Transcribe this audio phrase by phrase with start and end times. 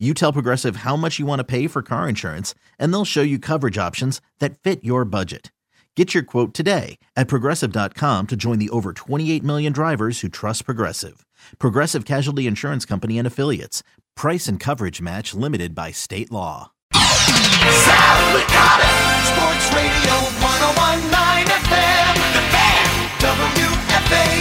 [0.00, 3.22] You tell Progressive how much you want to pay for car insurance, and they'll show
[3.22, 5.52] you coverage options that fit your budget.
[5.94, 10.64] Get your quote today at progressive.com to join the over 28 million drivers who trust
[10.64, 11.24] Progressive.
[11.60, 13.84] Progressive Casualty Insurance Company and Affiliates.
[14.16, 16.72] Price and coverage match limited by state law.
[16.92, 18.90] Sal Licata,
[19.30, 22.86] Sports Radio 1019 FM, The Fan,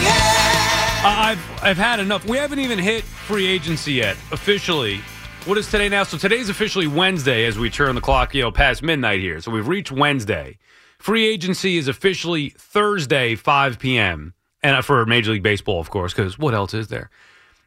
[0.01, 1.05] WFAN.
[1.05, 2.25] I've I've had enough.
[2.27, 5.01] We haven't even hit free agency yet officially.
[5.45, 6.03] What is today now?
[6.03, 9.41] So today's officially Wednesday as we turn the clock, you know, past midnight here.
[9.41, 10.57] So we've reached Wednesday.
[10.99, 14.33] Free agency is officially Thursday, 5 p.m.
[14.61, 17.09] And uh, for Major League Baseball, of course, because what else is there?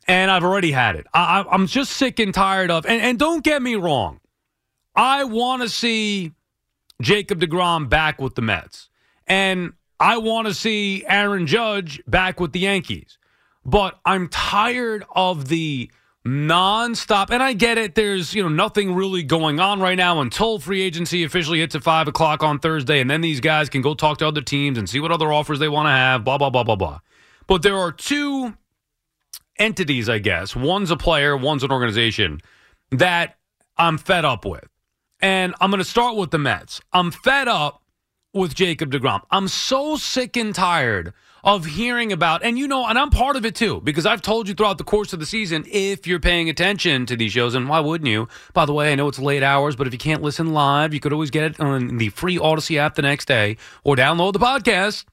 [0.09, 1.07] And I've already had it.
[1.13, 2.87] I, I'm just sick and tired of.
[2.87, 4.21] And, and don't get me wrong,
[4.95, 6.33] I want to see
[7.03, 8.89] Jacob DeGrom back with the Mets.
[9.27, 13.19] And I want to see Aaron Judge back with the Yankees.
[13.67, 15.91] But I'm tired of the
[16.27, 17.31] nonstop.
[17.31, 17.95] And I get it.
[17.95, 21.83] There's, you know, nothing really going on right now until free agency officially hits at
[21.83, 23.01] five o'clock on Thursday.
[23.01, 25.59] And then these guys can go talk to other teams and see what other offers
[25.59, 27.01] they want to have, blah, blah, blah, blah, blah.
[27.47, 28.57] But there are two
[29.59, 30.57] entities, I guess.
[30.57, 32.41] One's a player, one's an organization
[32.91, 33.37] that
[33.77, 34.67] I'm fed up with.
[35.21, 36.81] And I'm going to start with the Mets.
[36.93, 37.83] I'm fed up
[38.35, 39.23] with Jacob DeGrom.
[39.31, 41.15] I'm so sick and tired
[41.47, 44.49] of hearing about, and you know, and I'm part of it too, because I've told
[44.49, 47.69] you throughout the course of the season, if you're paying attention to these shows, and
[47.69, 48.27] why wouldn't you?
[48.53, 50.99] By the way, I know it's late hours, but if you can't listen live, you
[50.99, 54.41] could always get it on the free Audacy app the next day or download the
[54.41, 55.05] podcast.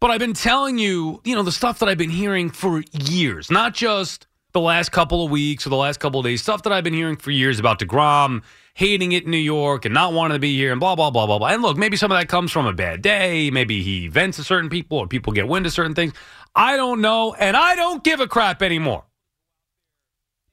[0.00, 3.52] But I've been telling you, you know, the stuff that I've been hearing for years,
[3.52, 6.72] not just the last couple of weeks or the last couple of days, stuff that
[6.72, 8.42] I've been hearing for years about DeGrom
[8.78, 11.26] hating it in New York and not wanting to be here and blah, blah, blah,
[11.26, 11.48] blah, blah.
[11.48, 13.50] And look, maybe some of that comes from a bad day.
[13.50, 16.12] Maybe he vents to certain people or people get wind of certain things.
[16.54, 17.34] I don't know.
[17.34, 19.04] And I don't give a crap anymore.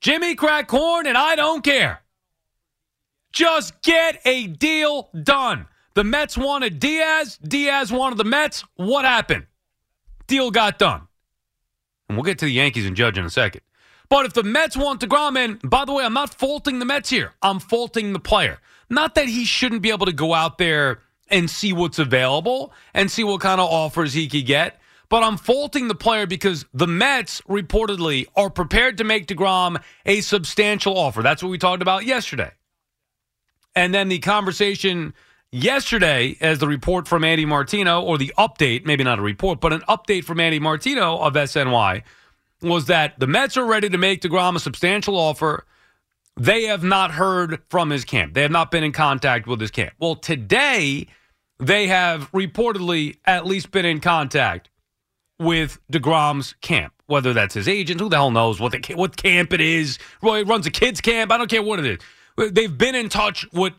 [0.02, 2.02] Jimmy crack corn and I don't care.
[3.32, 5.68] Just get a deal done.
[5.94, 7.38] The Mets wanted Diaz.
[7.38, 8.64] Diaz wanted the Mets.
[8.76, 9.46] What happened?
[10.26, 11.08] Deal got done.
[12.10, 13.62] And we'll get to the Yankees and Judge in a second.
[14.10, 17.10] But if the Mets want DeGrom in, by the way, I'm not faulting the Mets
[17.10, 17.34] here.
[17.42, 18.60] I'm faulting the player.
[18.90, 23.10] Not that he shouldn't be able to go out there and see what's available and
[23.10, 24.80] see what kind of offers he could get.
[25.10, 30.22] But I'm faulting the player because the Mets reportedly are prepared to make DeGrom a
[30.22, 31.22] substantial offer.
[31.22, 32.52] That's what we talked about yesterday.
[33.76, 35.14] And then the conversation
[35.52, 39.74] yesterday, as the report from Andy Martino, or the update, maybe not a report, but
[39.74, 42.04] an update from Andy Martino of SNY,
[42.66, 45.66] was that the Mets are ready to make DeGrom a substantial offer.
[46.38, 48.34] They have not heard from his camp.
[48.34, 49.94] They have not been in contact with his camp.
[50.00, 51.08] Well, today,
[51.60, 54.70] they have reportedly at least been in contact
[55.40, 59.54] with DeGrom's camp, whether that's his agent, who the hell knows what the, what camp
[59.54, 59.98] it is.
[60.22, 61.32] Roy runs a kids camp.
[61.32, 61.86] I don't care what it
[62.38, 62.52] is.
[62.52, 63.74] They've been in touch with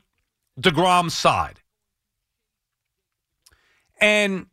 [0.61, 1.61] DeGrom's side.
[4.01, 4.47] And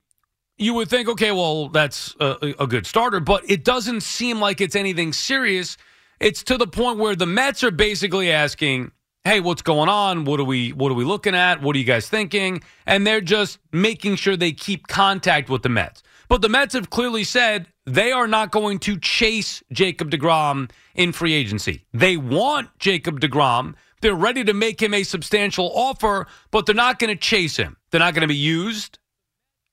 [0.63, 4.61] you would think, okay, well, that's a, a, good starter, but it doesn't seem like
[4.61, 5.77] it's anything serious.
[6.19, 8.91] It's to the point where the Mets are basically asking,
[9.23, 10.25] "Hey, what's going on?
[10.25, 11.61] What are we what are we looking at?
[11.61, 15.69] What are you guys thinking?" And they're just making sure they keep contact with the
[15.69, 16.03] Mets.
[16.29, 21.11] But the Mets have clearly said they are not going to chase Jacob DeGrom in
[21.11, 21.85] free agency.
[21.93, 23.75] They want Jacob DeGrom.
[24.01, 27.77] They're ready to make him a substantial offer, but they're not going to chase him.
[27.91, 28.99] They're not going to be used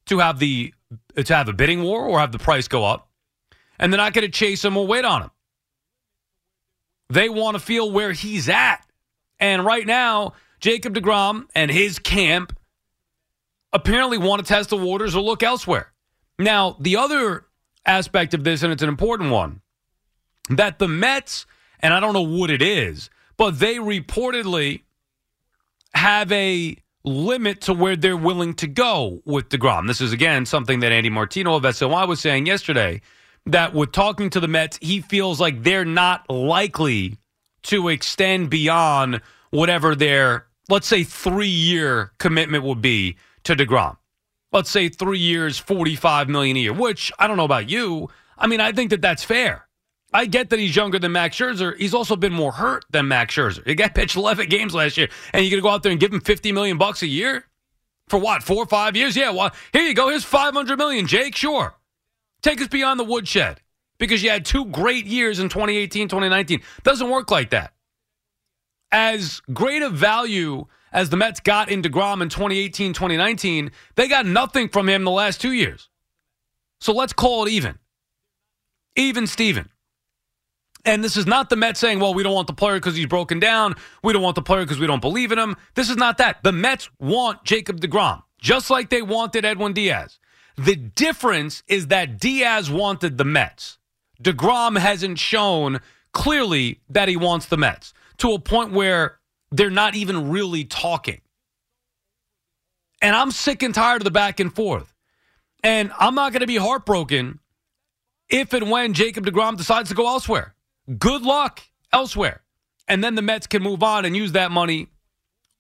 [0.07, 0.75] to have the
[1.17, 3.09] to have a bidding war or have the price go up,
[3.79, 5.31] and they're not going to chase him or wait on him.
[7.09, 8.87] They want to feel where he's at,
[9.39, 12.57] and right now, Jacob Degrom and his camp
[13.73, 15.93] apparently want to test the waters or look elsewhere.
[16.39, 17.47] Now, the other
[17.87, 19.61] aspect of this, and it's an important one,
[20.49, 21.47] that the Mets,
[21.81, 24.83] and I don't know what it is, but they reportedly
[25.95, 29.87] have a limit to where they're willing to go with DeGrom.
[29.87, 33.01] This is, again, something that Andy Martino of SNY was saying yesterday
[33.47, 37.17] that with talking to the Mets, he feels like they're not likely
[37.63, 39.21] to extend beyond
[39.51, 43.97] whatever their, let's say, three year commitment would be to DeGrom.
[44.53, 48.11] Let's say three years, 45 million a year, which I don't know about you.
[48.37, 49.67] I mean, I think that that's fair.
[50.13, 51.77] I get that he's younger than Max Scherzer.
[51.77, 53.67] He's also been more hurt than Max Scherzer.
[53.67, 56.01] He got pitched 11 games last year, and you're going to go out there and
[56.01, 57.45] give him 50 million bucks a year
[58.09, 58.43] for what?
[58.43, 59.17] Four or five years?
[59.17, 59.31] Yeah.
[59.31, 60.09] Well, here you go.
[60.09, 61.37] Here's 500 million, Jake.
[61.37, 61.75] Sure.
[62.43, 63.61] Take us beyond the woodshed
[63.99, 66.63] because you had two great years in 2018, 2019.
[66.83, 67.73] Doesn't work like that.
[68.91, 74.27] As great a value as the Mets got in DeGrom in 2018, 2019, they got
[74.27, 75.89] nothing from him the last two years.
[76.81, 77.79] So let's call it even.
[78.97, 79.71] Even Steven.
[80.85, 83.07] And this is not the Mets saying, well, we don't want the player because he's
[83.07, 83.75] broken down.
[84.03, 85.57] We don't want the player because we don't believe in him.
[85.75, 86.43] This is not that.
[86.43, 90.19] The Mets want Jacob DeGrom, just like they wanted Edwin Diaz.
[90.57, 93.79] The difference is that Diaz wanted the Mets.
[94.23, 95.81] DeGrom hasn't shown
[96.13, 99.19] clearly that he wants the Mets to a point where
[99.51, 101.21] they're not even really talking.
[103.03, 104.93] And I'm sick and tired of the back and forth.
[105.63, 107.39] And I'm not going to be heartbroken
[108.29, 110.55] if and when Jacob DeGrom decides to go elsewhere.
[110.99, 111.61] Good luck
[111.93, 112.43] elsewhere.
[112.89, 114.89] And then the Mets can move on and use that money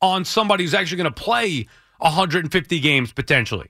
[0.02, 1.68] on somebody who's actually going to play
[1.98, 3.68] 150 games potentially.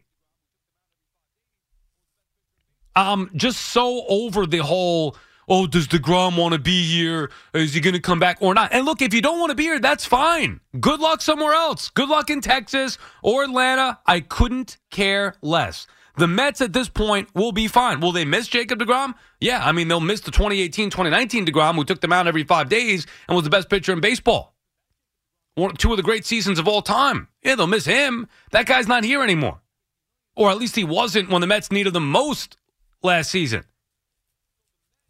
[2.96, 5.16] I'm just so over the whole,
[5.48, 7.30] oh, does DeGrom want to be here?
[7.54, 8.72] Is he going to come back or not?
[8.72, 10.60] And look, if you don't want to be here, that's fine.
[10.78, 11.90] Good luck somewhere else.
[11.90, 13.98] Good luck in Texas or Atlanta.
[14.06, 15.86] I couldn't care less.
[16.16, 18.00] The Mets at this point will be fine.
[18.00, 19.14] Will they miss Jacob DeGrom?
[19.40, 22.68] Yeah, I mean, they'll miss the 2018 2019 DeGrom, who took them out every five
[22.68, 24.54] days and was the best pitcher in baseball.
[25.54, 27.28] One, two of the great seasons of all time.
[27.42, 28.28] Yeah, they'll miss him.
[28.52, 29.60] That guy's not here anymore.
[30.36, 32.56] Or at least he wasn't when the Mets needed them most
[33.02, 33.64] last season.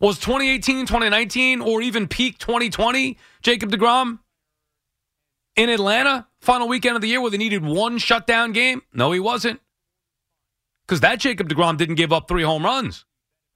[0.01, 4.21] Was 2018, 2019, or even peak 2020 Jacob DeGrom
[5.57, 8.81] in Atlanta, final weekend of the year where they needed one shutdown game?
[8.95, 9.61] No, he wasn't.
[10.87, 13.05] Because that Jacob DeGrom didn't give up three home runs.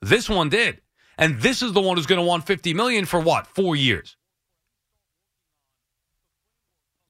[0.00, 0.80] This one did.
[1.16, 3.46] And this is the one who's going to want 50 million for what?
[3.46, 4.16] 4 years.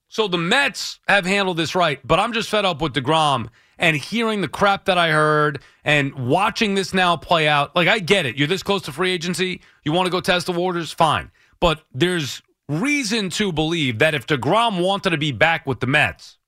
[0.09, 3.49] So the Mets have handled this right, but I'm just fed up with DeGrom
[3.79, 7.75] and hearing the crap that I heard and watching this now play out.
[7.75, 8.37] Like, I get it.
[8.37, 9.61] You're this close to free agency.
[9.85, 10.93] You want to go test the waters?
[10.93, 11.33] Fine.
[11.59, 16.39] But there's reason to believe that if DeGrom wanted to be back with the Mets,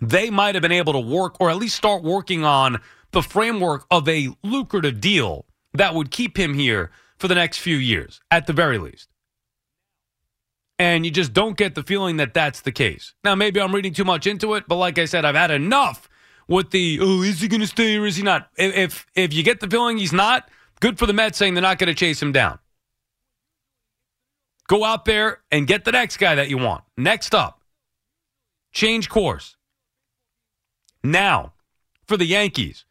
[0.00, 2.80] they might have been able to work or at least start working on
[3.12, 7.76] the framework of a lucrative deal that would keep him here for the next few
[7.76, 9.08] years, at the very least.
[10.78, 13.14] And you just don't get the feeling that that's the case.
[13.22, 16.08] Now, maybe I'm reading too much into it, but like I said, I've had enough
[16.48, 18.48] with the oh, is he going to stay or is he not?
[18.56, 20.48] If if you get the feeling he's not,
[20.80, 22.58] good for the Mets saying they're not going to chase him down.
[24.68, 26.84] Go out there and get the next guy that you want.
[26.96, 27.60] Next up,
[28.72, 29.56] change course.
[31.04, 31.52] Now,
[32.06, 32.84] for the Yankees,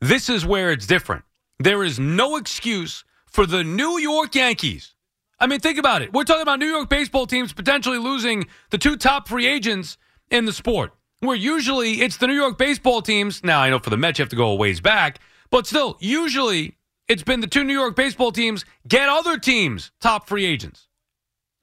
[0.00, 1.24] this is where it's different.
[1.58, 4.94] There is no excuse for the New York Yankees.
[5.38, 6.12] I mean, think about it.
[6.12, 9.98] We're talking about New York baseball teams potentially losing the two top free agents
[10.30, 13.44] in the sport, where usually it's the New York baseball teams.
[13.44, 15.20] Now, I know for the Mets, you have to go a ways back,
[15.50, 16.76] but still, usually
[17.08, 20.88] it's been the two New York baseball teams get other teams top free agents.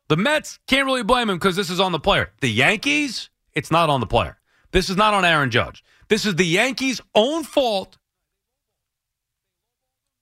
[0.08, 2.32] The Mets can't really blame him because this is on the player.
[2.42, 4.38] The Yankees, it's not on the player.
[4.72, 5.84] This is not on Aaron Judge.
[6.10, 7.98] This is the Yankees' own fault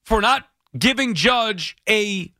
[0.04, 2.32] for not giving Judge a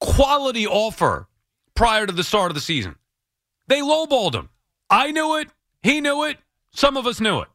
[0.00, 1.28] quality offer
[1.74, 2.96] prior to the start of the season.
[3.68, 4.48] They lowballed him.
[4.90, 5.48] I knew it.
[5.82, 6.38] He knew it.
[6.74, 7.48] Some of us knew it.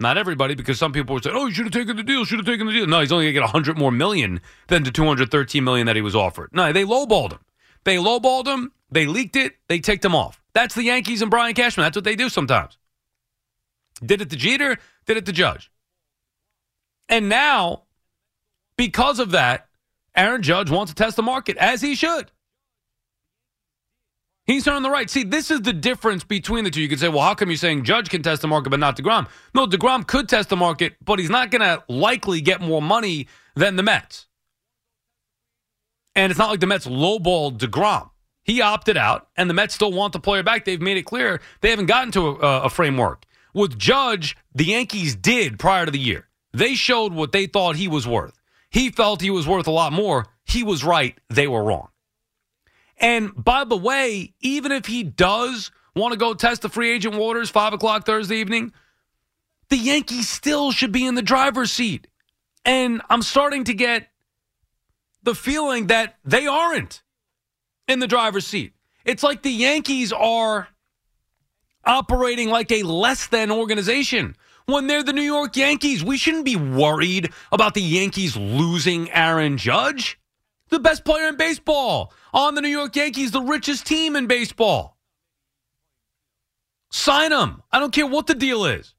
[0.00, 2.24] Not everybody, because some people were saying, "Oh, you should have taken the deal.
[2.24, 4.40] Should have taken the deal." No, he's only going to get a hundred more million
[4.68, 6.48] than the two hundred thirteen million that he was offered.
[6.52, 7.40] No, they lowballed him.
[7.84, 8.72] They lowballed him.
[8.90, 9.56] They leaked it.
[9.68, 10.40] They ticked him off.
[10.54, 11.84] That's the Yankees and Brian Cashman.
[11.84, 12.78] That's what they do sometimes.
[14.04, 14.78] Did it to Jeter.
[15.04, 15.70] Did it to Judge.
[17.10, 17.82] And now,
[18.76, 19.68] because of that,
[20.16, 22.30] Aaron Judge wants to test the market, as he should.
[24.44, 25.10] He's on the right.
[25.10, 26.80] See, this is the difference between the two.
[26.80, 28.96] You could say, well, how come you're saying Judge can test the market but not
[28.96, 29.28] DeGrom?
[29.54, 33.28] No, DeGrom could test the market, but he's not going to likely get more money
[33.54, 34.26] than the Mets.
[36.14, 38.10] And it's not like the Mets lowballed DeGrom.
[38.42, 40.64] He opted out, and the Mets still want the player back.
[40.64, 43.26] They've made it clear they haven't gotten to a, a framework.
[43.52, 46.26] With Judge, the Yankees did prior to the year.
[46.52, 48.38] They showed what they thought he was worth.
[48.70, 50.26] He felt he was worth a lot more.
[50.44, 51.18] He was right.
[51.28, 51.88] They were wrong.
[52.98, 57.16] And by the way, even if he does want to go test the free agent
[57.16, 58.72] waters, 5 o'clock Thursday evening,
[59.70, 62.06] the Yankees still should be in the driver's seat.
[62.64, 64.08] And I'm starting to get
[65.22, 67.02] the feeling that they aren't
[67.88, 68.74] in the driver's seat.
[69.04, 70.68] It's like the Yankees are
[71.84, 74.36] operating like a less than organization
[74.70, 76.04] when they're the New York Yankees.
[76.04, 80.18] We shouldn't be worried about the Yankees losing Aaron Judge,
[80.68, 84.96] the best player in baseball, on the New York Yankees, the richest team in baseball.
[86.90, 87.62] Sign him.
[87.70, 88.94] I don't care what the deal is.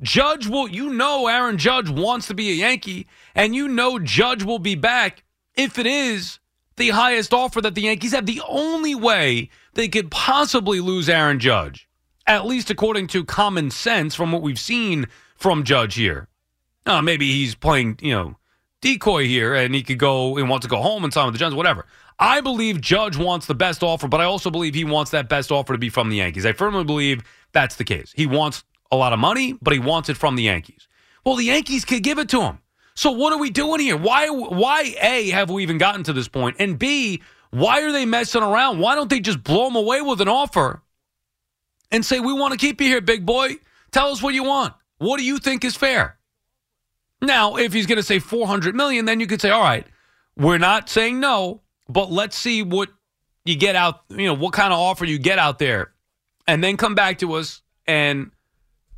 [0.00, 4.44] Judge will, you know, Aaron Judge wants to be a Yankee, and you know Judge
[4.44, 5.24] will be back
[5.56, 6.38] if it is
[6.76, 8.26] the highest offer that the Yankees have.
[8.26, 11.87] The only way they could possibly lose Aaron Judge,
[12.28, 16.28] at least according to common sense from what we've seen from Judge here.
[16.86, 18.36] Uh, maybe he's playing, you know,
[18.80, 21.38] decoy here and he could go and want to go home and sign with the
[21.38, 21.86] Giants, whatever.
[22.18, 25.50] I believe Judge wants the best offer, but I also believe he wants that best
[25.50, 26.44] offer to be from the Yankees.
[26.44, 28.12] I firmly believe that's the case.
[28.14, 30.86] He wants a lot of money, but he wants it from the Yankees.
[31.24, 32.58] Well, the Yankees could give it to him.
[32.94, 33.96] So what are we doing here?
[33.96, 36.56] Why why A have we even gotten to this point?
[36.58, 38.80] And B, why are they messing around?
[38.80, 40.82] Why don't they just blow him away with an offer
[41.90, 43.56] and say, "We want to keep you here, big boy.
[43.90, 44.74] Tell us what you want.
[44.98, 46.18] What do you think is fair?"
[47.20, 49.86] Now, if he's going to say 400 million, then you could say, "All right,
[50.36, 52.90] we're not saying no, but let's see what
[53.44, 55.92] you get out, you know, what kind of offer you get out there
[56.46, 58.30] and then come back to us and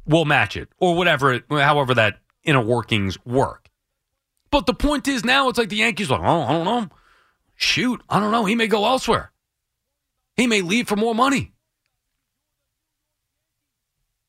[0.06, 3.70] we'll match it or whatever, however that inner workings work.
[4.50, 6.88] But the point is now it's like the Yankees like, oh, I don't know.
[7.54, 8.44] Shoot, I don't know.
[8.44, 9.30] He may go elsewhere.
[10.36, 11.52] He may leave for more money.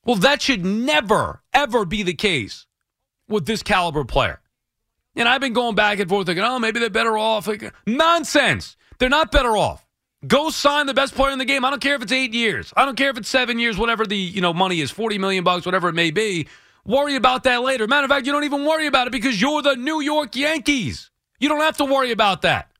[0.05, 2.65] Well, that should never, ever be the case
[3.27, 4.41] with this caliber player.
[5.15, 7.47] And I've been going back and forth thinking, oh, maybe they're better off.
[7.47, 8.77] Like, nonsense.
[8.97, 9.85] They're not better off.
[10.25, 11.65] Go sign the best player in the game.
[11.65, 12.71] I don't care if it's eight years.
[12.77, 15.43] I don't care if it's seven years, whatever the you know money is, 40 million
[15.43, 16.47] bucks, whatever it may be.
[16.85, 17.87] Worry about that later.
[17.87, 21.09] Matter of fact, you don't even worry about it because you're the New York Yankees.
[21.39, 22.71] You don't have to worry about that.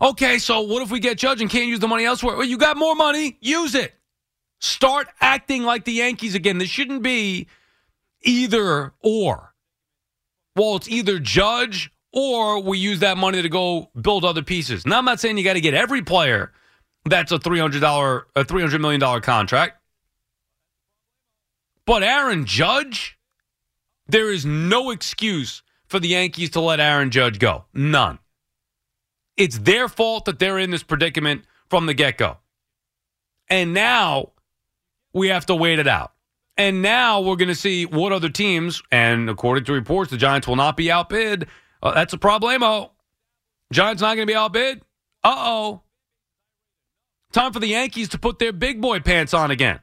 [0.00, 2.36] Okay, so what if we get Judge and can't use the money elsewhere?
[2.36, 3.94] Well, you got more money, use it.
[4.60, 6.58] Start acting like the Yankees again.
[6.58, 7.48] This shouldn't be
[8.22, 9.54] either or.
[10.56, 14.86] Well, it's either Judge or we use that money to go build other pieces.
[14.86, 16.52] Now, I'm not saying you got to get every player
[17.04, 19.80] that's a $300 a $300 million contract.
[21.86, 23.18] But Aaron Judge,
[24.08, 27.64] there is no excuse for the Yankees to let Aaron Judge go.
[27.72, 28.18] None.
[29.36, 32.38] It's their fault that they're in this predicament from the get go.
[33.48, 34.32] And now
[35.18, 36.12] we have to wait it out.
[36.56, 40.48] And now we're going to see what other teams, and according to reports, the Giants
[40.48, 41.46] will not be outbid.
[41.82, 42.90] Uh, that's a problemo.
[43.72, 44.82] Giants not going to be outbid.
[45.22, 45.82] Uh oh.
[47.32, 49.80] Time for the Yankees to put their big boy pants on again.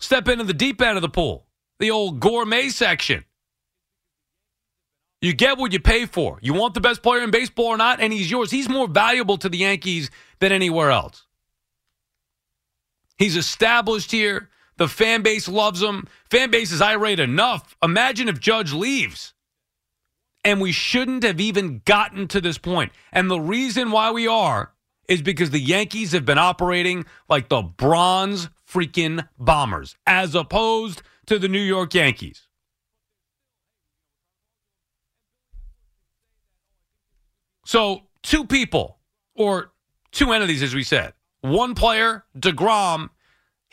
[0.00, 1.46] Step into the deep end of the pool,
[1.78, 3.24] the old gourmet section.
[5.22, 6.38] You get what you pay for.
[6.42, 8.50] You want the best player in baseball or not, and he's yours.
[8.50, 11.24] He's more valuable to the Yankees than anywhere else.
[13.24, 14.50] He's established here.
[14.76, 16.06] The fan base loves him.
[16.30, 17.74] Fan base is irate enough.
[17.82, 19.32] Imagine if Judge leaves.
[20.44, 22.92] And we shouldn't have even gotten to this point.
[23.12, 24.74] And the reason why we are
[25.08, 31.38] is because the Yankees have been operating like the Bronx freaking bombers, as opposed to
[31.38, 32.46] the New York Yankees.
[37.64, 38.98] So, two people,
[39.34, 39.72] or
[40.12, 41.14] two entities, as we said.
[41.40, 43.10] One player, DeGrom,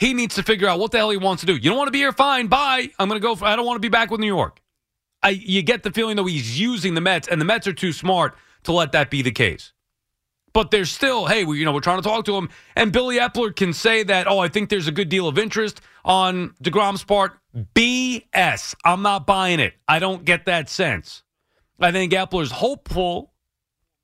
[0.01, 1.53] he needs to figure out what the hell he wants to do.
[1.53, 2.11] You don't want to be here?
[2.11, 2.89] Fine, bye.
[2.97, 3.35] I'm going to go.
[3.35, 4.59] For, I don't want to be back with New York.
[5.21, 7.93] I, you get the feeling though he's using the Mets, and the Mets are too
[7.93, 9.73] smart to let that be the case.
[10.53, 13.19] But there's still, hey, we, you know, we're trying to talk to him, and Billy
[13.19, 14.27] Eppler can say that.
[14.27, 17.37] Oh, I think there's a good deal of interest on Degrom's part.
[17.75, 18.73] BS.
[18.83, 19.75] I'm not buying it.
[19.87, 21.21] I don't get that sense.
[21.79, 23.33] I think Eppler's hopeful,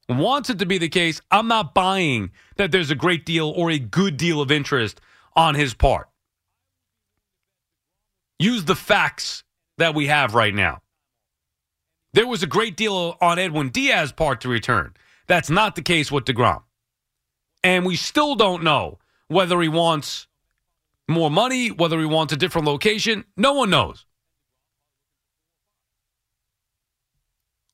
[0.08, 1.22] wants it to be the case.
[1.32, 5.02] I'm not buying that there's a great deal or a good deal of interest
[5.38, 6.10] on his part.
[8.40, 9.44] Use the facts
[9.78, 10.82] that we have right now.
[12.14, 14.96] There was a great deal on Edwin Diaz's part to return.
[15.28, 16.64] That's not the case with DeGrom.
[17.64, 20.28] And we still don't know whether he wants
[21.08, 23.26] more money, whether he wants a different location.
[23.36, 24.06] No one knows.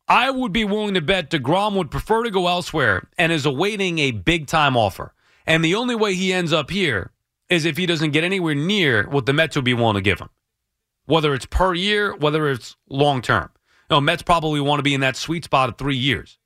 [0.07, 3.99] I would be willing to bet DeGrom would prefer to go elsewhere and is awaiting
[3.99, 5.13] a big time offer.
[5.45, 7.11] And the only way he ends up here
[7.49, 10.19] is if he doesn't get anywhere near what the Mets would be willing to give
[10.19, 10.29] him,
[11.05, 13.49] whether it's per year, whether it's long term.
[13.89, 16.39] No, Mets probably want to be in that sweet spot of three years.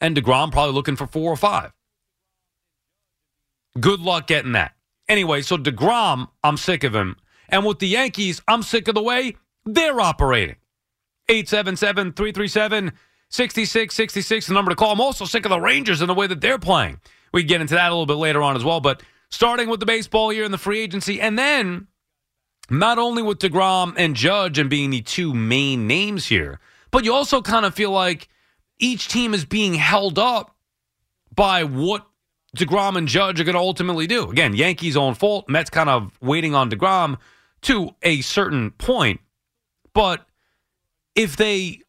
[0.00, 1.72] And DeGrom probably looking for four or five.
[3.78, 4.74] Good luck getting that.
[5.08, 7.16] Anyway, so DeGrom, I'm sick of him.
[7.48, 10.56] And with the Yankees, I'm sick of the way they're operating.
[11.28, 12.92] 877 337
[13.30, 14.92] 6666, the number to call.
[14.92, 16.98] I'm also sick of the Rangers and the way that they're playing.
[17.32, 18.80] We get into that a little bit later on as well.
[18.80, 21.86] But starting with the baseball here in the free agency, and then
[22.70, 27.12] not only with DeGrom and Judge and being the two main names here, but you
[27.12, 28.28] also kind of feel like
[28.78, 30.54] each team is being held up
[31.34, 32.06] by what
[32.56, 34.30] DeGrom and Judge are going to ultimately do.
[34.30, 35.48] Again, Yankees' own fault.
[35.48, 37.18] Mets kind of waiting on DeGrom
[37.62, 39.20] to a certain point.
[39.92, 40.26] But
[41.14, 41.80] if they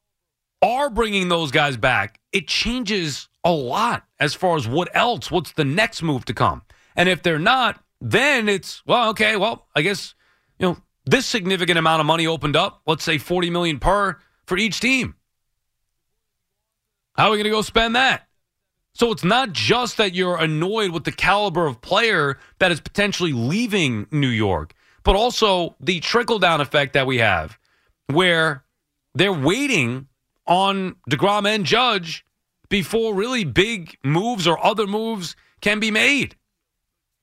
[0.62, 5.53] are bringing those guys back, it changes a lot as far as what else, what's
[5.53, 6.63] the next move to come.
[7.00, 10.15] And if they're not, then it's, well, okay, well, I guess,
[10.60, 14.58] you know, this significant amount of money opened up, let's say 40 million per for
[14.58, 15.15] each team.
[17.13, 18.27] How are we going to go spend that?
[18.91, 23.32] So it's not just that you're annoyed with the caliber of player that is potentially
[23.32, 27.58] leaving New York, but also the trickle down effect that we have
[28.08, 28.65] where
[29.15, 30.10] they're waiting
[30.46, 32.25] on DeGrom and Judge
[32.68, 36.36] before really big moves or other moves can be made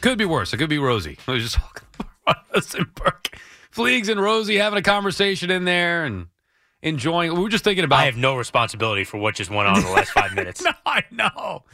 [0.00, 0.54] Could be worse.
[0.54, 1.18] It could be Rosie.
[1.26, 1.82] I was just talking
[2.22, 3.28] about Rosenberg.
[3.74, 6.28] Fleegs and Rosie having a conversation in there and
[6.82, 7.34] enjoying.
[7.34, 8.00] We were just thinking about.
[8.00, 10.62] I have no responsibility for what just went on in the last five minutes.
[10.64, 11.64] no, I know.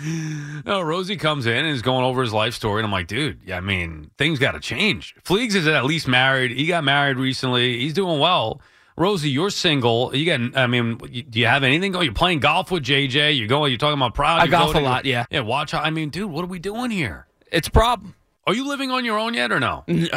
[0.64, 3.40] No, Rosie comes in and is going over his life story, and I'm like, dude,
[3.44, 5.14] yeah, I mean, things got to change.
[5.24, 6.50] Fleegs is at least married.
[6.52, 7.78] He got married recently.
[7.78, 8.60] He's doing well.
[8.98, 10.14] Rosie, you're single.
[10.16, 12.04] You got, I mean, you- do you have anything going?
[12.06, 13.38] You're playing golf with JJ.
[13.38, 13.70] You're going.
[13.70, 14.40] You're talking about proud.
[14.40, 15.26] I You're golf going a lot, yeah.
[15.30, 15.40] Yeah.
[15.40, 15.74] Watch.
[15.74, 17.26] I mean, dude, what are we doing here?
[17.52, 18.14] It's a problem.
[18.46, 19.84] Are you living on your own yet or no?
[19.86, 20.08] No.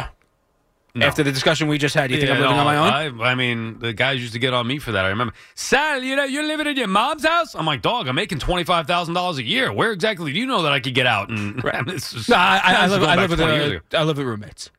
[0.94, 1.06] No.
[1.06, 2.76] After the discussion we just had, you think Yeah, I'm living no, on my
[3.08, 3.20] own?
[3.20, 5.04] I, I mean, the guys used to get on me for that.
[5.04, 7.54] I remember, Sal, you know, you're living in your mom's house.
[7.54, 9.72] I'm like, dog, I'm making twenty five thousand dollars a year.
[9.72, 11.28] Where exactly do you know that I could get out?
[11.30, 13.38] And this is, no, I, I, I this is live, going I back live with
[13.40, 13.98] 20 years uh, ago.
[13.98, 14.70] I live with roommates.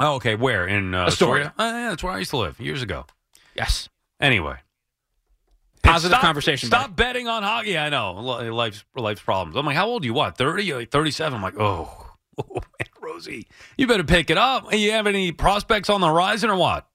[0.00, 0.34] Oh, okay.
[0.34, 1.52] Where in uh, Astoria.
[1.58, 3.04] Oh, yeah, that's where I used to live years ago.
[3.54, 3.88] Yes.
[4.20, 4.56] Anyway,
[5.82, 6.66] Positive Stop- conversation.
[6.68, 7.08] Stop buddy.
[7.08, 7.78] betting on hockey.
[7.78, 9.56] I know Li- life's life's problems.
[9.56, 10.14] I'm like, how old are you?
[10.14, 10.64] What thirty?
[10.64, 11.36] You're like thirty seven.
[11.36, 12.06] I'm like, oh,
[12.38, 12.88] oh man,
[13.20, 14.72] Rosie, you better pick it up.
[14.72, 16.86] You have any prospects on the horizon or what?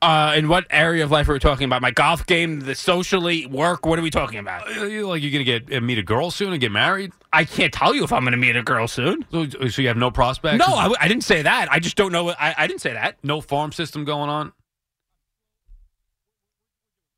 [0.00, 1.80] Uh, in what area of life are we talking about?
[1.80, 3.86] My golf game, the socially, work?
[3.86, 4.66] What are we talking about?
[4.76, 7.12] Uh, You like you're gonna get uh, meet a girl soon and get married?
[7.32, 9.24] I can't tell you if I'm going to meet a girl soon.
[9.30, 10.58] So, so you have no prospects?
[10.58, 10.66] No,
[11.00, 11.70] I didn't say that.
[11.72, 12.28] I just don't know.
[12.30, 13.16] I, I didn't say that.
[13.22, 14.52] no farm system going on.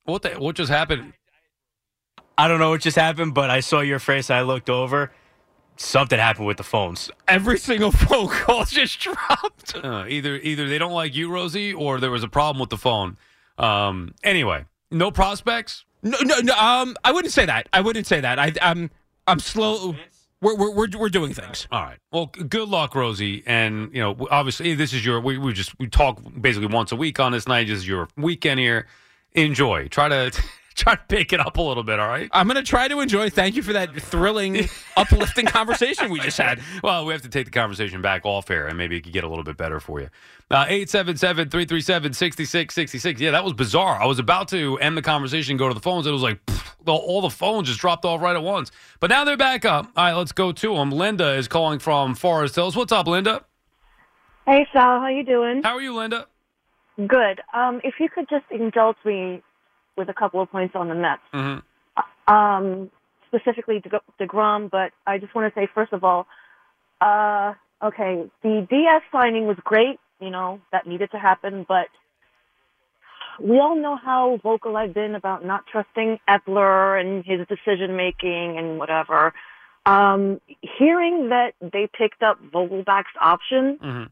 [0.05, 0.31] What the?
[0.35, 1.15] What just happened?
[2.39, 4.29] I don't know what just happened, but I saw your face.
[4.31, 5.11] I looked over.
[5.77, 7.11] Something happened with the phones.
[7.27, 9.75] Every single phone call just dropped.
[9.75, 12.79] Uh, either either they don't like you, Rosie, or there was a problem with the
[12.79, 13.17] phone.
[13.59, 14.15] Um.
[14.23, 15.85] Anyway, no prospects.
[16.05, 16.55] No, no, no.
[16.55, 17.69] Um, I wouldn't say that.
[17.73, 18.39] I wouldn't say that.
[18.39, 18.91] I, I'm,
[19.27, 19.97] I'm slow.
[20.43, 21.67] We're, we're, we're, we're doing things.
[21.73, 21.97] All right.
[22.13, 23.43] Well, good luck, Rosie.
[23.47, 25.19] And you know, obviously, this is your.
[25.21, 27.69] We, we just we talk basically once a week on this night.
[27.69, 28.87] This is your weekend here.
[29.33, 29.89] Enjoy.
[29.89, 30.43] Try to
[30.85, 32.01] try to pick it up a little bit.
[32.01, 32.29] All right.
[32.33, 33.31] I'm going to try to enjoy.
[33.31, 36.61] Thank you for that thrilling, uplifting conversation we just had.
[36.83, 39.25] Well, we have to take the conversation back off air, and maybe it could get
[39.25, 40.09] a little bit better for you.
[40.51, 43.21] Uh, 877 337 6666.
[43.21, 44.01] Yeah, that was bizarre.
[44.01, 46.07] I was about to end the conversation, go to the phones.
[46.07, 48.71] It was like pff, the- all the phones just dropped off right at once.
[49.01, 49.87] But now they're back up.
[49.97, 50.91] All right, let's go to them.
[50.91, 52.77] Linda is calling from Forest Hills.
[52.77, 53.45] What's up, Linda?
[54.47, 55.63] Hey Sal, how you doing?
[55.63, 56.27] How are you, Linda?
[56.99, 57.41] Good.
[57.55, 59.43] Um, if you could just indulge me
[59.97, 62.33] with a couple of points on the Mets, Mm-hmm.
[62.35, 62.91] um,
[63.29, 64.71] specifically De- Degrom.
[64.71, 66.27] But I just want to say, first of all,
[67.01, 69.99] uh, okay, the DS signing was great.
[70.21, 71.89] You know that needed to happen, but
[73.41, 78.57] we all know how vocal I've been about not trusting Eppler and his decision making
[78.59, 79.35] and whatever.
[79.87, 80.41] Um,
[80.79, 84.05] hearing that they picked up Vogelbach's option Mm-hmm.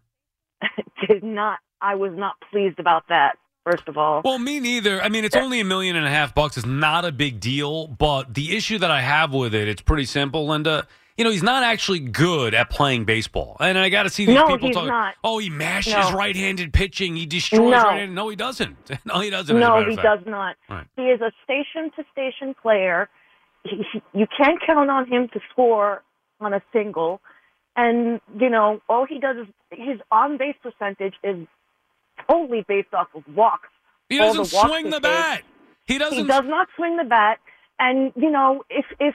[1.07, 1.59] did not.
[1.81, 3.37] I was not pleased about that.
[3.65, 5.01] First of all, Well, me neither.
[5.01, 6.57] I mean, it's only a million and a half bucks.
[6.57, 10.05] It's not a big deal, but the issue that I have with it, it's pretty
[10.05, 10.87] simple, Linda.
[11.17, 13.57] You know, he's not actually good at playing baseball.
[13.61, 15.15] And I got to see these No, people talking.
[15.23, 16.13] Oh, he mashes No.
[16.13, 17.15] right-handed pitching.
[17.15, 17.83] He destroys No.
[17.83, 18.15] right-handed.
[18.15, 18.77] No, he doesn't.
[19.05, 19.57] No, he doesn't.
[19.59, 20.57] no, he does not.
[20.69, 20.87] Right.
[20.97, 23.09] He is a station-to-station player.
[23.65, 26.03] He, he, you can't count on him to score
[26.41, 27.21] on a single,
[27.77, 31.47] and you know all he does is his on-base percentage is
[32.29, 33.69] totally based off of walks.
[34.09, 35.43] He doesn't the swing the bat.
[35.85, 36.19] He doesn't.
[36.19, 37.39] He does not swing the bat,
[37.79, 39.15] and you know if if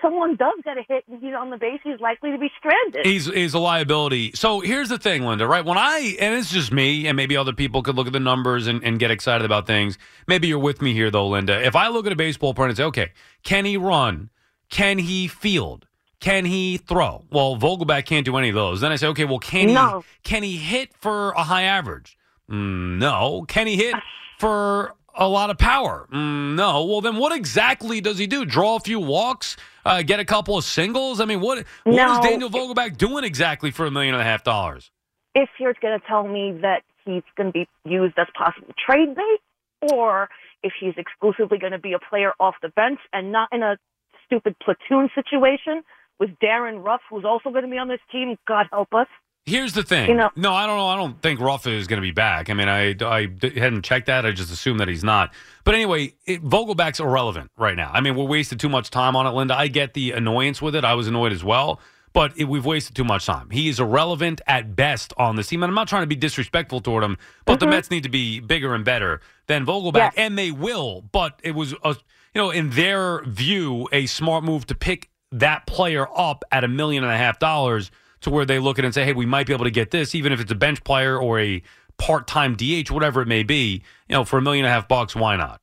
[0.00, 3.04] someone does get a hit and he's on the base, he's likely to be stranded.
[3.04, 4.32] He's, he's a liability.
[4.34, 5.64] So here's the thing, Linda, right?
[5.64, 8.66] When I, and it's just me, and maybe other people could look at the numbers
[8.66, 9.98] and, and get excited about things.
[10.26, 11.64] Maybe you're with me here, though, Linda.
[11.64, 14.30] If I look at a baseball player and say, okay, can he run?
[14.70, 15.86] Can he field?
[16.20, 17.24] Can he throw?
[17.30, 18.80] Well, Vogelbach can't do any of those.
[18.80, 20.00] Then I say, okay, well, can No.
[20.00, 22.16] he can he hit for a high average?
[22.50, 23.44] Mm, no.
[23.48, 23.94] Can he hit
[24.38, 26.06] for a lot of power?
[26.12, 26.84] Mm, no.
[26.84, 28.44] Well, then what exactly does he do?
[28.44, 29.56] Draw a few walks?
[29.84, 31.20] Uh, get a couple of singles?
[31.20, 32.12] I mean, what what No.
[32.12, 34.90] is Daniel Vogelbach doing exactly for a million and a half dollars?
[35.36, 39.16] if you're going to tell me that he's going to be used as possible trade
[39.16, 40.28] bait, or
[40.62, 43.76] if he's exclusively going to be a player off the bench and not in a
[44.24, 45.82] stupid platoon situation
[46.20, 48.36] with Darin Ruf, who's also going to be on this team.
[48.46, 49.08] God help us.
[49.46, 50.08] Here's the thing.
[50.08, 50.86] You know- no, I don't know.
[50.86, 52.48] I don't think Ruf is going to be back.
[52.48, 54.24] I mean, I, I hadn't checked that.
[54.24, 55.34] I just assumed that he's not.
[55.64, 57.90] But anyway, it, Vogelbach's irrelevant right now.
[57.92, 59.54] I mean, we're wasted too much time on it, Linda.
[59.56, 60.84] I get the annoyance with it.
[60.84, 61.80] I was annoyed as well.
[62.14, 63.50] But it, we've wasted too much time.
[63.50, 65.62] He is irrelevant at best on this team.
[65.62, 67.74] And I'm not trying to be disrespectful toward him, but the mm-hmm.
[67.74, 70.14] Mets need to be bigger and better than Vogelbach, Yes.
[70.16, 71.02] and they will.
[71.12, 75.66] But it was, a, you know, in their view, a smart move to pick that
[75.66, 77.90] player up at a million and a half dollars
[78.24, 79.90] to where they look at it and say, hey, we might be able to get
[79.90, 81.62] this, even if it's a bench player or a
[81.96, 84.88] part time DH, whatever it may be, you know, for a million and a half
[84.88, 85.60] bucks, why not?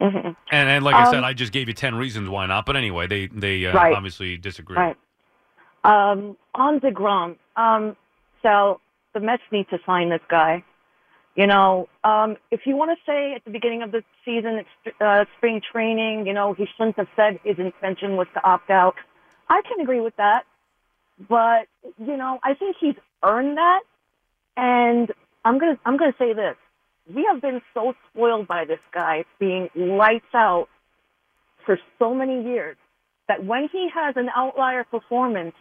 [0.00, 2.66] hmm And, and like I said, Um, I just gave you 10 reasons why not.
[2.66, 3.94] But anyway, they, they uh, Right.
[3.94, 4.76] obviously disagree.
[4.76, 4.96] Right.
[5.84, 7.96] Um, on Degrom, um,
[8.42, 8.80] so
[9.12, 10.64] the Mets need to sign this guy.
[11.36, 14.96] You know, um, if you want to say at the beginning of the season, it's
[15.00, 18.94] uh, spring training, you know, he shouldn't have said his intention was to opt out.
[19.50, 20.44] I can agree with that,
[21.28, 21.66] but
[21.98, 23.80] you know, I think he's earned that.
[24.56, 25.12] And
[25.44, 26.56] I'm gonna, I'm gonna say this:
[27.12, 30.68] we have been so spoiled by this guy being lights out
[31.66, 32.76] for so many years
[33.28, 35.54] that when he has an outlier performance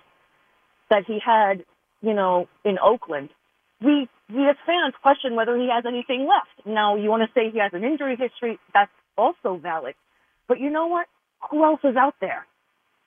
[0.90, 1.64] that he had,
[2.02, 3.30] you know, in Oakland,
[3.82, 6.68] we we as fans question whether he has anything left.
[6.68, 9.96] Now, you want to say he has an injury history, that's also valid.
[10.48, 11.08] But you know what?
[11.52, 12.46] Who else is out there?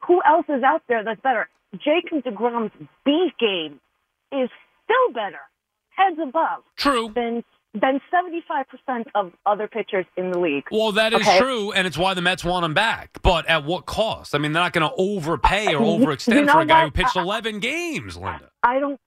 [0.06, 1.48] Who else is out there that's better?
[1.84, 2.72] Jacob DeGrom's
[3.04, 3.80] B game
[4.32, 4.48] is
[4.84, 5.40] still better,
[5.90, 7.12] heads above, True.
[7.14, 10.64] than than 75% of other pitchers in the league.
[10.70, 11.38] Well, that is Okay.
[11.38, 13.18] true, and it's why the Mets want him back.
[13.22, 14.34] But at what cost?
[14.34, 16.80] I mean, they're not going to overpay or uh, overextend you know for a guy
[16.80, 16.94] who what?
[16.94, 18.48] pitched I- 11 games, Linda.
[18.62, 18.98] I don't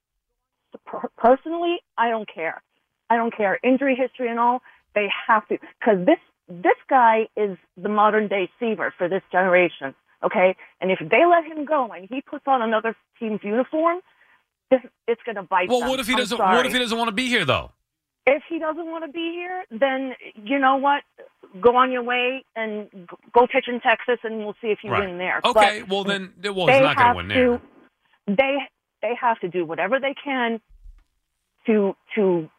[1.17, 1.77] personally.
[1.97, 2.61] I don't care.
[3.09, 3.59] I don't care.
[3.63, 4.61] Injury history and all.
[4.93, 9.93] They have to because this this guy is the modern day Seaver for this generation.
[10.23, 13.99] Okay, and if they let him go and he puts on another team's uniform,
[14.69, 15.69] this, it's going to bite.
[15.69, 15.89] Well, them.
[15.89, 16.37] what if he I'm doesn't?
[16.37, 16.57] sorry.
[16.57, 17.71] What if he doesn't want to be here, though?
[18.25, 21.03] If he doesn't want to be here, then you know what?
[21.61, 22.89] Go on your way and
[23.33, 25.07] go pitch in Texas, and we'll see if you Right.
[25.07, 25.39] win there.
[25.45, 27.61] Okay, But well then, well he's not going to win there.
[28.27, 28.57] They
[29.01, 30.59] they have to do whatever they can
[31.65, 32.49] to to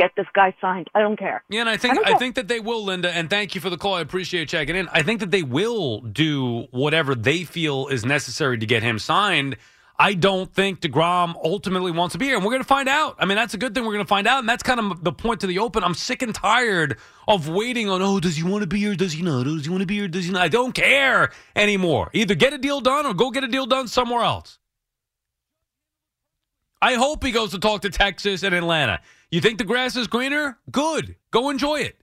[0.00, 0.88] get this guy signed.
[0.94, 1.44] I don't care.
[1.50, 3.10] Yeah, and I think I I, think that they will, Linda.
[3.10, 3.94] And thank you for the call.
[3.94, 4.88] I appreciate checking in.
[4.88, 9.56] I think that they will do whatever they feel is necessary to get him signed.
[9.98, 12.36] I don't think DeGrom ultimately wants to be here.
[12.36, 13.16] And we're going to find out.
[13.18, 13.84] I mean, that's a good thing.
[13.84, 14.38] We're going to find out.
[14.38, 15.84] And that's kind of the point to the open.
[15.84, 16.96] I'm sick and tired
[17.28, 18.94] of waiting on, oh, does he want to be here?
[18.94, 19.44] Does he not?
[19.44, 20.08] Does he want to be here?
[20.08, 20.40] Does he not?
[20.40, 22.08] I don't care anymore.
[22.14, 24.58] Either get a deal done or go get a deal done somewhere else.
[26.80, 29.02] I hope he goes to talk to Texas and Atlanta.
[29.30, 30.58] You think the grass is greener?
[30.70, 31.16] Good.
[31.30, 32.00] Go enjoy it.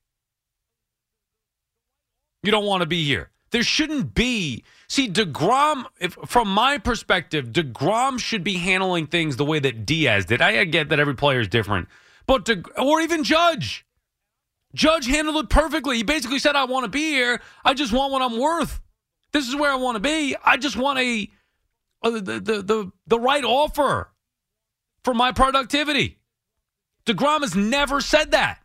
[2.44, 3.32] You don't want to be here.
[3.52, 4.63] There shouldn't be.
[4.88, 10.26] See, DeGrom, if, from my perspective, DeGrom should be handling things the way that Diaz
[10.26, 10.42] did.
[10.42, 11.88] I get that every player is different,
[12.26, 13.86] but De, or even Judge.
[14.74, 15.98] Judge handled it perfectly.
[15.98, 17.42] He basically said, "I want to be here.
[17.63, 18.82] I just want what I'm worth.
[19.32, 20.36] This is where I want to be.
[20.44, 21.30] I just want a,
[22.04, 24.12] a the, the the the right offer
[25.04, 26.16] for my productivity."
[27.08, 28.60] DeGrom has never said that.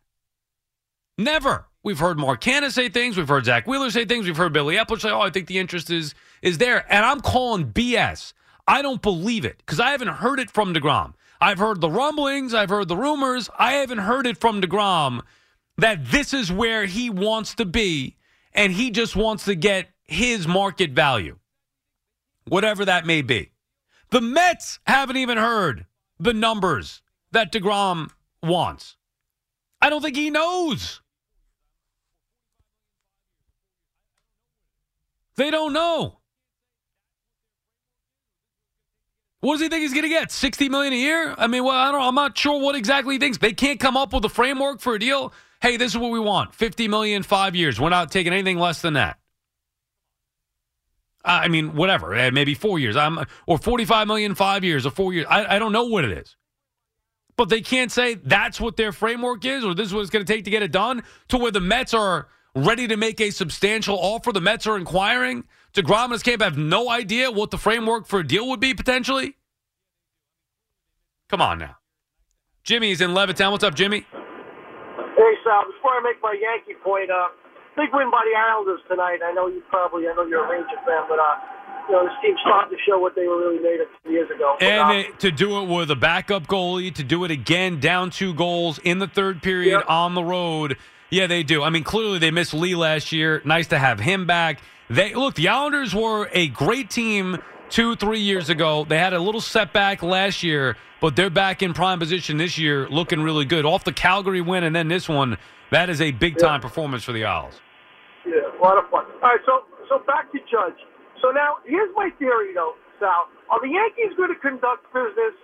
[1.16, 1.66] Never.
[1.84, 3.16] We've heard Mark Canha say things.
[3.16, 4.26] We've heard Zack Wheeler say things.
[4.26, 7.20] We've heard Billy Eppler say, "Oh, I think the interest is is there," and I'm
[7.20, 8.32] calling BS.
[8.66, 11.14] I don't believe it because I haven't heard it from Degrom.
[11.40, 12.54] I've heard the rumblings.
[12.54, 13.50] I've heard the rumors.
[13.58, 15.22] I haven't heard it from Degrom
[15.76, 18.16] that this is where he wants to be,
[18.52, 21.38] and he just wants to get his market value,
[22.46, 23.50] whatever that may be.
[24.10, 25.86] The Mets haven't even heard
[26.20, 27.02] the numbers
[27.32, 28.10] that Degrom
[28.42, 28.96] wants.
[29.80, 31.00] I don't think he knows.
[35.36, 36.18] They don't know.
[39.40, 40.30] What does he think he's going to get?
[40.30, 41.34] Sixty million a year?
[41.36, 42.00] I mean, well, I don't.
[42.00, 43.38] I'm not sure what exactly he thinks.
[43.38, 45.32] They can't come up with a framework for a deal.
[45.60, 47.80] Hey, this is what we want: fifty million, five years.
[47.80, 49.18] We're not taking anything less than that.
[51.24, 52.14] I mean, whatever.
[52.14, 52.96] eh, Maybe four years.
[52.96, 55.26] I'm or forty-five million, five years, or four years.
[55.28, 56.36] I, I don't know what it is.
[57.36, 60.24] But they can't say that's what their framework is, or this is what it's going
[60.24, 61.02] to take to get it done.
[61.28, 64.32] To where the Mets are ready to make a substantial offer.
[64.32, 65.44] The Mets are inquiring.
[65.72, 68.74] DeGrom and his camp have no idea what the framework for a deal would be
[68.74, 69.36] potentially.
[71.30, 71.76] Come on now.
[72.62, 73.52] Jimmy's in Levittown.
[73.52, 74.04] What's up, Jimmy?
[75.16, 77.28] Hey, Sal, before I make my Yankee point, uh,
[77.74, 79.20] big win by the Islanders tonight.
[79.24, 81.36] I know you probably, I know you're a Ranger fan, but, uh,
[81.88, 84.30] you know, this team's starting to show what they were really made of two years
[84.30, 84.56] ago.
[84.60, 88.34] And it- to do it with a backup goalie, to do it again down two
[88.34, 89.84] goals in the third period Yep.
[89.88, 90.76] on the road.
[91.10, 91.62] Yeah, they do.
[91.62, 93.42] I mean, clearly they missed Lee last year.
[93.44, 94.60] Nice to have him back.
[94.88, 98.84] They look, the Islanders were a great team two, three years ago.
[98.88, 102.86] They had a little setback last year, but they're back in prime position this year,
[102.88, 103.64] looking really good.
[103.64, 105.36] Off the Calgary win and then this one,
[105.70, 107.60] that is a big time performance for the Isles.
[108.26, 109.04] Yeah, a lot of fun.
[109.22, 110.78] All right, so so back to Judge.
[111.22, 113.30] So now here's my theory, though, Sal.
[113.48, 115.38] Are the Yankees going to conduct business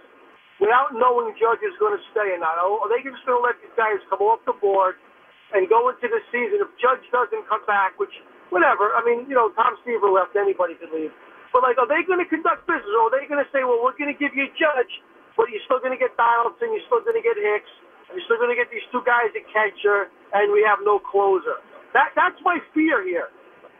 [0.59, 2.59] without knowing Judge is going to stay or not?
[2.59, 4.99] Oh, are they just going to let these guys come off the board
[5.55, 7.95] and go into the season if Judge doesn't come back?
[8.03, 8.13] Which,
[8.51, 8.91] whatever.
[8.99, 10.35] I mean, you know, Tom Seaver left.
[10.35, 11.15] Anybody could leave.
[11.55, 13.81] But like, are they going to conduct business, or are they going to say, well,
[13.81, 14.93] we're going to give you Judge,
[15.33, 17.73] but you're still going to get Donaldson, you're still going to get Hicks,
[18.13, 21.57] you're still going to get these two guys at catcher, and we have no closer.
[21.97, 23.33] That that's my fear here.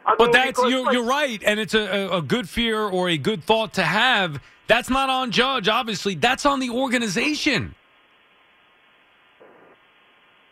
[0.05, 3.09] I But mean, that's you're, like, you're right, and it's a, a, good fear or
[3.09, 4.41] a good thought to have.
[4.67, 6.15] That's not on Judge, obviously.
[6.15, 7.75] That's on the organization,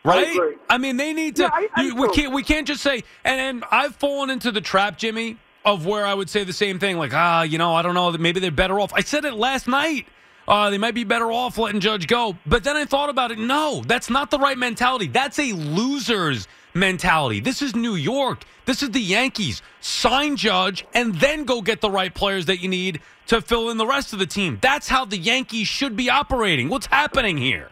[0.04, 0.28] right?
[0.30, 0.56] agree.
[0.68, 1.42] I mean, they need to.
[1.44, 2.32] Yeah, I- I you- we can't.
[2.32, 3.04] We can't just say.
[3.24, 6.78] And, and I've fallen into the trap, Jimmy, of where I would say the same
[6.78, 8.92] thing, like, ah, you know, I don't know, maybe they're better off.
[8.94, 10.06] I said it last night.
[10.46, 12.36] Uh, they might be better off letting Judge go.
[12.46, 13.38] But then I thought about it.
[13.38, 15.06] No, that's not the right mentality.
[15.06, 17.40] That's a loser's mentality.
[17.40, 18.44] This is New York.
[18.64, 19.62] This is the Yankees.
[19.80, 23.76] Sign Judge and then go get the right players that you need to fill in
[23.76, 24.58] the rest of the team.
[24.60, 26.68] That's how the Yankees should be operating.
[26.68, 27.70] What's happening here?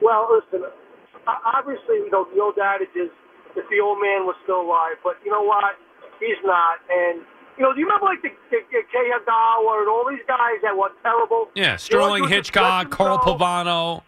[0.00, 0.68] Well, listen.
[1.26, 3.10] Obviously, you know the old adage is
[3.56, 5.74] if the old man was still alive, but you know what?
[6.20, 6.78] He's not.
[6.90, 7.22] And
[7.56, 10.60] you know, do you remember like the, the, the Kei Igawa and all these guys
[10.62, 11.48] that were terrible?
[11.54, 13.18] Yeah, Sterling Hitchcock, Carl.
[13.18, 14.02] Pavano.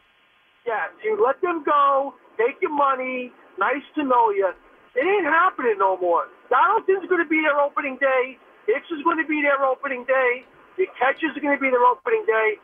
[0.67, 4.49] Yeah, you let them go, take your money, nice to know you.
[4.97, 6.27] It ain't happening no more.
[6.51, 8.39] Donaldson's going to be there opening day.
[8.67, 10.43] Hicks is going to be there opening day.
[10.81, 12.59] The catchers are going to be there opening day.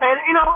[0.00, 0.50] And, you know,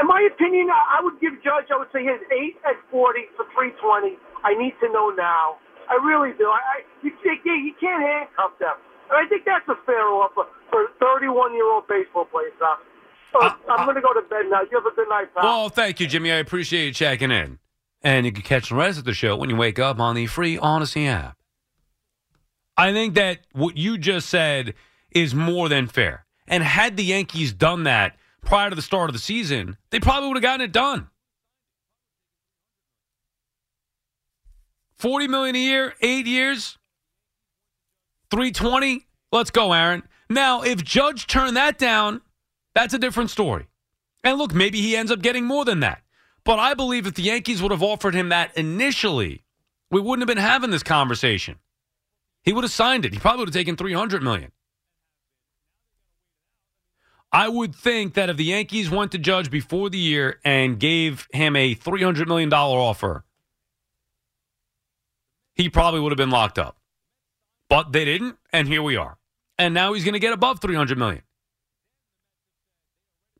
[0.00, 3.44] in my opinion, I would give Judge, I would say his 8 at 40 for
[3.54, 4.18] 320.
[4.44, 5.58] I need to know now.
[5.88, 6.46] I really do.
[6.50, 8.74] I, I you, can't- you can't handcuff them.
[9.10, 12.50] And I think that's a fair offer for a 31-year-old baseball player.
[12.58, 12.66] So
[13.34, 14.62] oh, uh, I'm uh, going to go to bed now.
[14.66, 15.44] You have a good night, pal.
[15.44, 16.32] Well, thank you, Jimmy.
[16.32, 17.58] I appreciate you checking in.
[18.02, 20.26] And you can catch the rest of the show when you wake up on the
[20.26, 21.36] free Audacy app.
[22.76, 24.74] I think that what you just said
[25.10, 26.26] is more than fair.
[26.46, 30.28] And had the Yankees done that prior to the start of the season, they probably
[30.28, 31.08] would have gotten it done.
[34.98, 36.78] 40 million a year, 8 years,
[38.30, 39.06] 320.
[39.32, 40.02] Let's go, Aaron.
[40.30, 42.22] Now, if Judge turned that down,
[42.76, 43.68] That's a different story.
[44.22, 46.02] And look, maybe he ends up getting more than that.
[46.46, 49.42] But I believe if the Yankees would have offered him that initially,
[49.90, 51.56] we wouldn't have been having this conversation.
[52.44, 53.12] He would have signed it.
[53.12, 54.52] He probably would have taken 300 million.
[57.32, 61.26] I would think that if the Yankees went to Judge before the year and gave
[61.32, 63.24] him a $300 million offer,
[65.56, 66.76] he probably would have been locked up.
[67.68, 69.18] But they didn't, and here we are.
[69.58, 71.22] And now he's going to get above 300 million.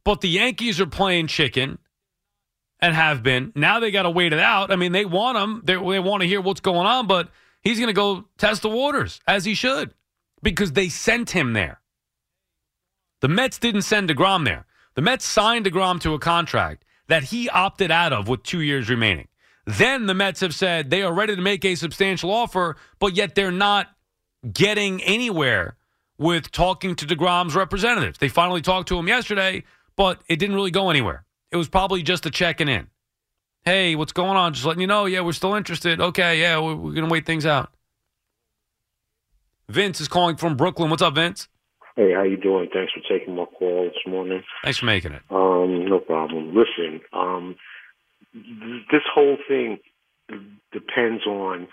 [0.03, 1.79] But the Yankees are playing chicken
[2.87, 3.53] and have been.
[3.57, 4.71] Now they got to wait it out.
[4.71, 5.61] I mean, they want him.
[5.65, 7.31] They, they want to hear what's going on, but
[7.63, 9.93] he's going to go test the waters as he should
[10.41, 11.81] because they sent him there.
[13.23, 14.67] The Mets didn't send DeGrom there.
[14.95, 18.89] The Mets signed DeGrom to a contract that he opted out of with two years
[18.89, 19.27] remaining.
[19.65, 23.35] Then the Mets have said they are ready to make a substantial offer, but yet
[23.35, 23.89] they're not
[24.53, 25.77] getting anywhere
[26.19, 28.19] with talking to DeGrom's representatives.
[28.19, 29.65] They finally talked to him yesterday,
[29.97, 31.26] but it didn't really go anywhere.
[31.57, 32.89] It was probably just a checking in.
[33.65, 34.53] Hey, what's going on?
[34.53, 35.07] Just letting you know.
[35.07, 36.03] Yeah, we're still interested.
[36.03, 37.73] Okay, yeah, we're, we're going to wait things out.
[39.71, 40.91] Vince is calling from Brooklyn.
[40.91, 41.49] What's up, Vince?
[41.97, 42.69] Hey, how you doing?
[42.71, 44.43] Thanks for taking my call this morning.
[44.63, 45.23] Thanks for making it.
[45.31, 46.55] Um, no problem.
[46.55, 47.57] Listen, um,
[48.35, 49.79] th- this whole thing
[50.73, 51.69] depends on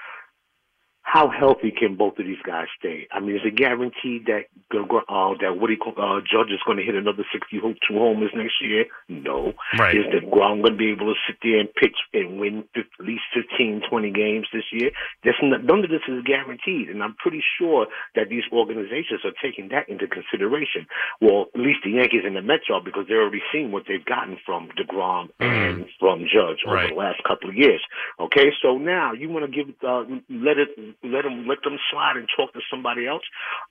[1.03, 3.07] how healthy can both of these guys stay?
[3.11, 6.83] I mean, is it guaranteed that uh, that what he uh, Judge is going to
[6.83, 8.85] hit another sixty-two homers next year?
[9.09, 9.53] No.
[9.77, 9.95] Right.
[9.95, 12.85] Is that Grom going to be able to sit there and pitch and win at
[12.99, 14.91] least 15, 20 games this year?
[15.23, 19.69] This, none of this is guaranteed, and I'm pretty sure that these organizations are taking
[19.69, 20.87] that into consideration.
[21.21, 24.03] Well, at least the Yankees and the Mets are because they're already seeing what they've
[24.03, 26.89] gotten from Degrom and from Judge over Right.
[26.89, 27.81] the last couple of years.
[28.19, 30.69] Okay, so now you want to give uh, let it
[31.03, 33.23] let them let them slide and talk to somebody else.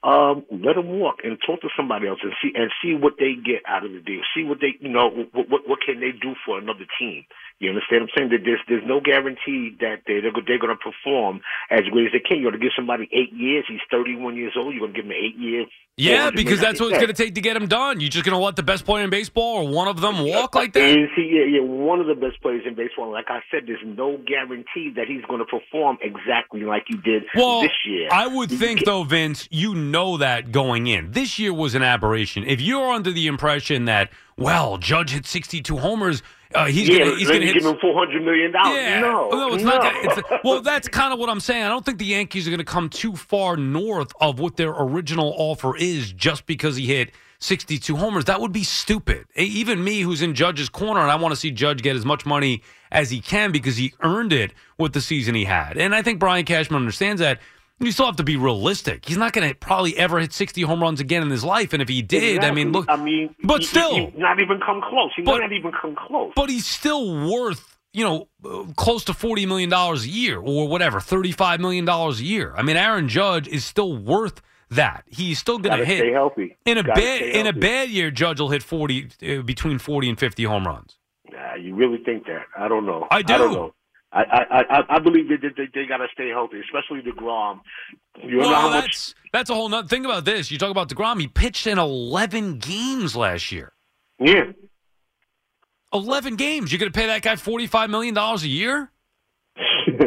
[0.03, 3.35] Um, let them walk and talk to somebody else and see and see what they
[3.35, 4.21] get out of the deal.
[4.35, 7.25] See what they you know what what, what can they do for another team.
[7.63, 8.31] You understand what I'm saying?
[8.35, 12.13] That there's there's no guarantee that they they're, they're going to perform as great as
[12.13, 12.43] they can.
[12.43, 13.65] You're going to give somebody eight years.
[13.69, 14.75] He's 31 years old.
[14.75, 15.69] You're going to give him eight years.
[15.97, 18.01] Yeah, because that's what it's going to take to get him done.
[18.01, 20.25] You're just going to let the best player in baseball or one of them uh,
[20.25, 20.83] walk like that?
[20.83, 23.13] Is he yeah, yeah, one of the best players in baseball?
[23.13, 27.25] Like I said, there's no guarantee that he's going to perform exactly like he did
[27.35, 28.09] Well, this year.
[28.11, 31.13] I would think, though, Vince, you know that going in.
[31.13, 32.43] This year was an aberration.
[32.45, 36.23] If you're under the impression that, well, Judge hit 62 homers,
[36.55, 38.77] uh, he's yeah, going to he's going to give him 400 million dollars.
[38.77, 39.01] Yeah.
[39.01, 39.83] No, no, it's not.
[39.83, 41.65] Gonna, it's, well, that's kind of what I'm saying.
[41.65, 44.71] I don't think the Yankees are going to come too far north of what their
[44.71, 48.25] original offer is just because he hit 62 homers.
[48.27, 49.27] That would be stupid.
[49.35, 52.25] Even me, who's in Judge's corner, and I want to see Judge get as much
[52.25, 55.77] money as he can because he earned it with the season he had.
[55.77, 57.41] And I think Brian Cashman understands that.
[57.83, 59.07] You still have to be realistic.
[59.07, 61.73] He's not going to probably ever hit 60 home runs again in his life.
[61.73, 64.61] And if he did, I mean, look, I mean, but he- still, he- not even
[64.65, 65.11] come close.
[65.17, 66.33] He But- might not even come close.
[66.37, 70.67] but he's still worth you know uh, close to forty million dollars a year or
[70.69, 72.55] whatever, thirty five million dollars a year.
[72.57, 74.41] I mean, Aaron Judge is still worth
[74.71, 75.05] that.
[75.09, 76.57] He's still going Gotta hit stay healthy.
[76.65, 78.11] in a Gotta bad in a bad year.
[78.11, 80.97] Judge will hit forty uh, between forty and fifty home runs.
[81.31, 82.47] Nah, you really think that?
[82.57, 83.07] I don't know.
[83.11, 83.35] I do.
[83.35, 83.75] I don't know.
[84.15, 87.61] I I I, believe that they, they, they got to stay healthy, especially Degrom.
[88.23, 88.83] You know well, how much?
[88.85, 89.89] that's that's a whole nother.
[89.89, 90.51] Think about this.
[90.51, 91.19] You talk about Degrom.
[91.21, 93.73] He pitched in eleven games last year.
[94.19, 94.53] Yeah.
[95.95, 96.73] Eleven games.
[96.73, 98.91] You're going to pay that guy forty five million dollars a year?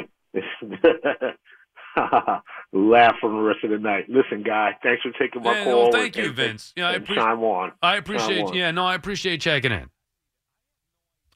[2.74, 4.06] Laugh for the rest of the night.
[4.10, 5.84] Listen, guy, thanks for taking my Yeah, call.
[5.84, 6.74] well, thank and- you, Vince.
[6.76, 7.24] Yeah, I appreciate.
[7.24, 7.72] chime on.
[7.82, 8.44] I appreciate.
[8.44, 8.54] On.
[8.54, 9.90] Yeah, no, I appreciate checking in.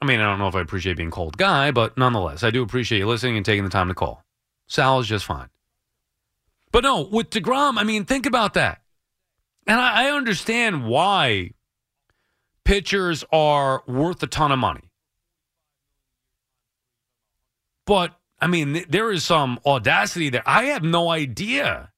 [0.01, 2.63] I mean, I don't know if I appreciate being cold guy, but nonetheless, I do
[2.63, 4.23] appreciate you listening and taking the time to call.
[4.67, 5.49] Sal is just fine.
[6.71, 8.81] But no, with Degrom, I mean, think about that,
[9.67, 11.51] and I, I understand why
[12.63, 14.91] pitchers are worth a ton of money.
[17.85, 20.43] But I mean, th- there is some audacity there.
[20.45, 21.91] I have no idea.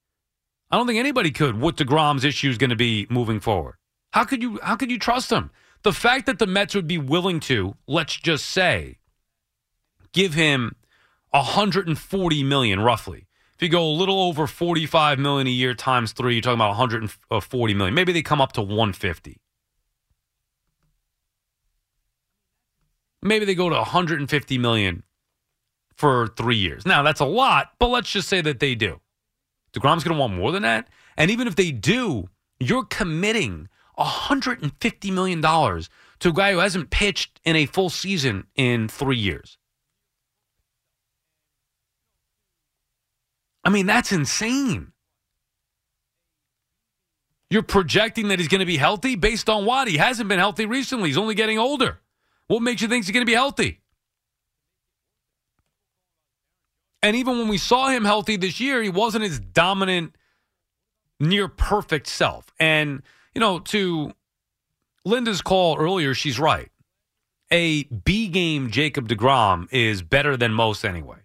[0.71, 3.75] I don't think anybody could what Degrom's issue is going to be moving forward.
[4.13, 4.57] How could you?
[4.63, 5.51] How could you trust him?
[5.83, 8.99] The fact that the Mets would be willing to, let's just say,
[10.13, 10.75] give him
[11.31, 13.27] 140 million roughly.
[13.55, 16.69] If you go a little over 45 million a year times three, you're talking about
[16.69, 17.93] 140 million.
[17.93, 19.39] Maybe they come up to 150.
[23.23, 25.03] Maybe they go to 150 million
[25.95, 26.85] for three years.
[26.85, 28.99] Now that's a lot, but let's just say that they do.
[29.73, 30.87] DeGrom's going to want more than that.
[31.15, 32.29] And even if they do,
[32.59, 38.87] you're committing $150 million to a guy who hasn't pitched in a full season in
[38.87, 39.57] three years.
[43.63, 44.91] I mean, that's insane.
[47.49, 49.87] You're projecting that he's going to be healthy based on what?
[49.87, 51.09] He hasn't been healthy recently.
[51.09, 51.99] He's only getting older.
[52.47, 53.81] What makes you think he's going to be healthy?
[57.03, 60.15] And even when we saw him healthy this year, he wasn't his dominant,
[61.19, 62.53] near perfect self.
[62.59, 63.01] And,
[63.33, 64.13] you know, to
[65.05, 66.69] Linda's call earlier, she's right.
[67.51, 71.17] A B game Jacob DeGrom is better than most anyway.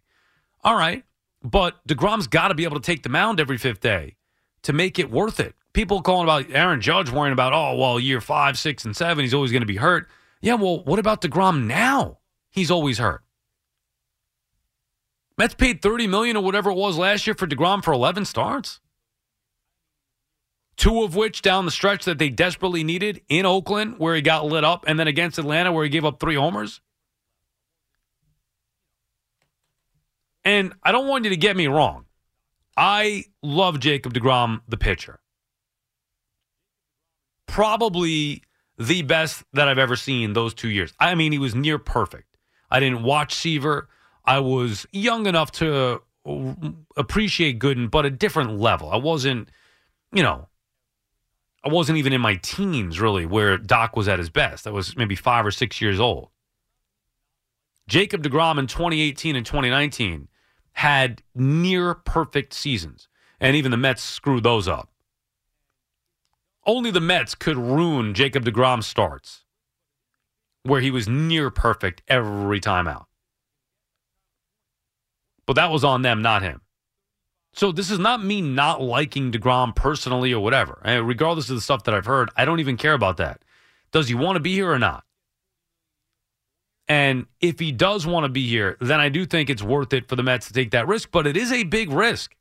[0.64, 1.04] All right.
[1.42, 4.16] But DeGrom's got to be able to take the mound every fifth day
[4.62, 5.54] to make it worth it.
[5.72, 9.34] People calling about Aaron Judge worrying about, oh, well, year five, six, and seven, he's
[9.34, 10.08] always going to be hurt.
[10.40, 12.18] Yeah, well, what about DeGrom now?
[12.50, 13.22] He's always hurt.
[15.38, 18.80] Mets paid 30 million or whatever it was last year for DeGrom for 11 starts.
[20.76, 24.44] Two of which down the stretch that they desperately needed in Oakland, where he got
[24.44, 26.80] lit up, and then against Atlanta, where he gave up three homers.
[30.44, 32.04] And I don't want you to get me wrong.
[32.76, 35.18] I love Jacob DeGrom, the pitcher.
[37.46, 38.42] Probably
[38.78, 40.92] the best that I've ever seen those two years.
[41.00, 42.36] I mean, he was near perfect.
[42.70, 43.88] I didn't watch Seaver.
[44.24, 46.02] I was young enough to
[46.96, 48.90] appreciate Gooden, but a different level.
[48.90, 49.48] I wasn't,
[50.12, 50.48] you know,
[51.66, 54.68] I wasn't even in my teens really where Doc was at his best.
[54.68, 56.28] I was maybe five or six years old.
[57.88, 60.28] Jacob DeGrom in 2018 and 2019
[60.74, 63.08] had near perfect seasons,
[63.40, 64.90] and even the Mets screwed those up.
[66.64, 69.42] Only the Mets could ruin Jacob DeGrom starts
[70.62, 73.08] where he was near perfect every time out.
[75.46, 76.60] But that was on them, not him.
[77.56, 80.78] So this is not me not liking DeGrom personally or whatever.
[80.84, 83.40] And regardless of the stuff that I've heard, I don't even care about that.
[83.92, 85.04] Does he want to be here or not?
[86.86, 90.06] And if he does want to be here, then I do think it's worth it
[90.06, 92.36] for the Mets to take that risk, but it is a big risk.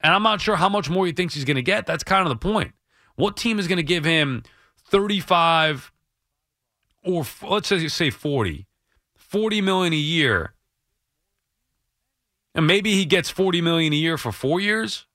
[0.00, 1.84] And I'm not sure how much more he thinks he's going to get.
[1.86, 2.72] That's kind of the point.
[3.16, 4.42] What team is going to give him
[4.88, 5.92] 35
[7.04, 8.66] or let's say 40,
[9.14, 10.54] 40 million a year
[12.56, 15.06] and maybe he gets 40 million a year for 4 years,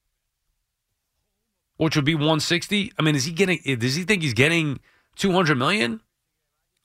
[1.75, 2.93] which would be 160.
[2.97, 4.79] I mean, is he getting does he think he's getting
[5.15, 5.99] 200 million?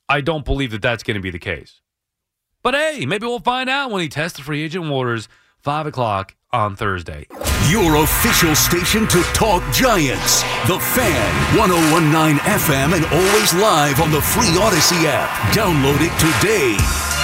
[0.09, 1.81] I don't believe that that's going to be the case.
[2.63, 5.29] But hey, maybe we'll find out when he tests the free agent waters,
[5.61, 7.27] 5 o'clock on Thursday.
[7.69, 10.43] Your official station to talk Giants.
[10.67, 15.29] The Fan, 1019 FM, and always live on the free Audacy app.
[15.53, 17.16] Download it today.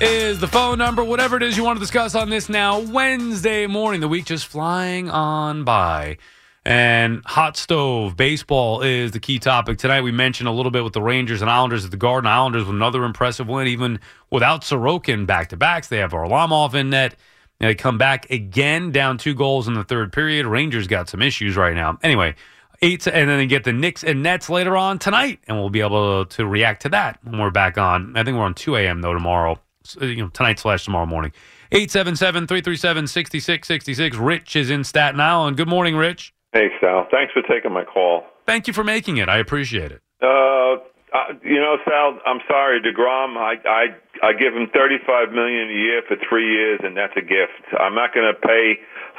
[0.00, 1.04] is the phone number.
[1.04, 4.46] Whatever it is you want to discuss on this now Wednesday morning, the week just
[4.46, 6.18] flying on by.
[6.64, 10.00] And hot stove baseball is the key topic tonight.
[10.00, 12.28] We mentioned a little bit with the Rangers and Islanders at the Garden.
[12.28, 14.00] Islanders with another impressive win, even
[14.30, 15.86] without Sorokin back to backs.
[15.88, 17.14] They have Varlamov in net.
[17.60, 20.46] And they come back again, down two goals in the third period.
[20.46, 21.98] Rangers got some issues right now.
[22.02, 22.34] Anyway,
[22.82, 26.26] eight, and then get the Knicks and Nets later on tonight, and we'll be able
[26.26, 28.14] to react to that when we're back on.
[28.16, 29.00] I think we're on 2 a.m.
[29.00, 31.32] though tomorrow, so, you know, tonight slash tomorrow morning.
[31.72, 34.18] 877-337-6666.
[34.18, 35.56] Rich is in Staten Island.
[35.56, 36.34] Good morning, Rich.
[36.52, 37.06] Hey, Sal.
[37.10, 38.24] Thanks for taking my call.
[38.46, 39.28] Thank you for making it.
[39.28, 40.00] I appreciate it.
[40.22, 40.76] Uh,
[41.14, 43.36] uh, you know, Sal, I'm sorry, Degrom.
[43.36, 43.86] I I
[44.22, 47.62] I give him 35 million a year for three years, and that's a gift.
[47.78, 48.78] I'm not going to pay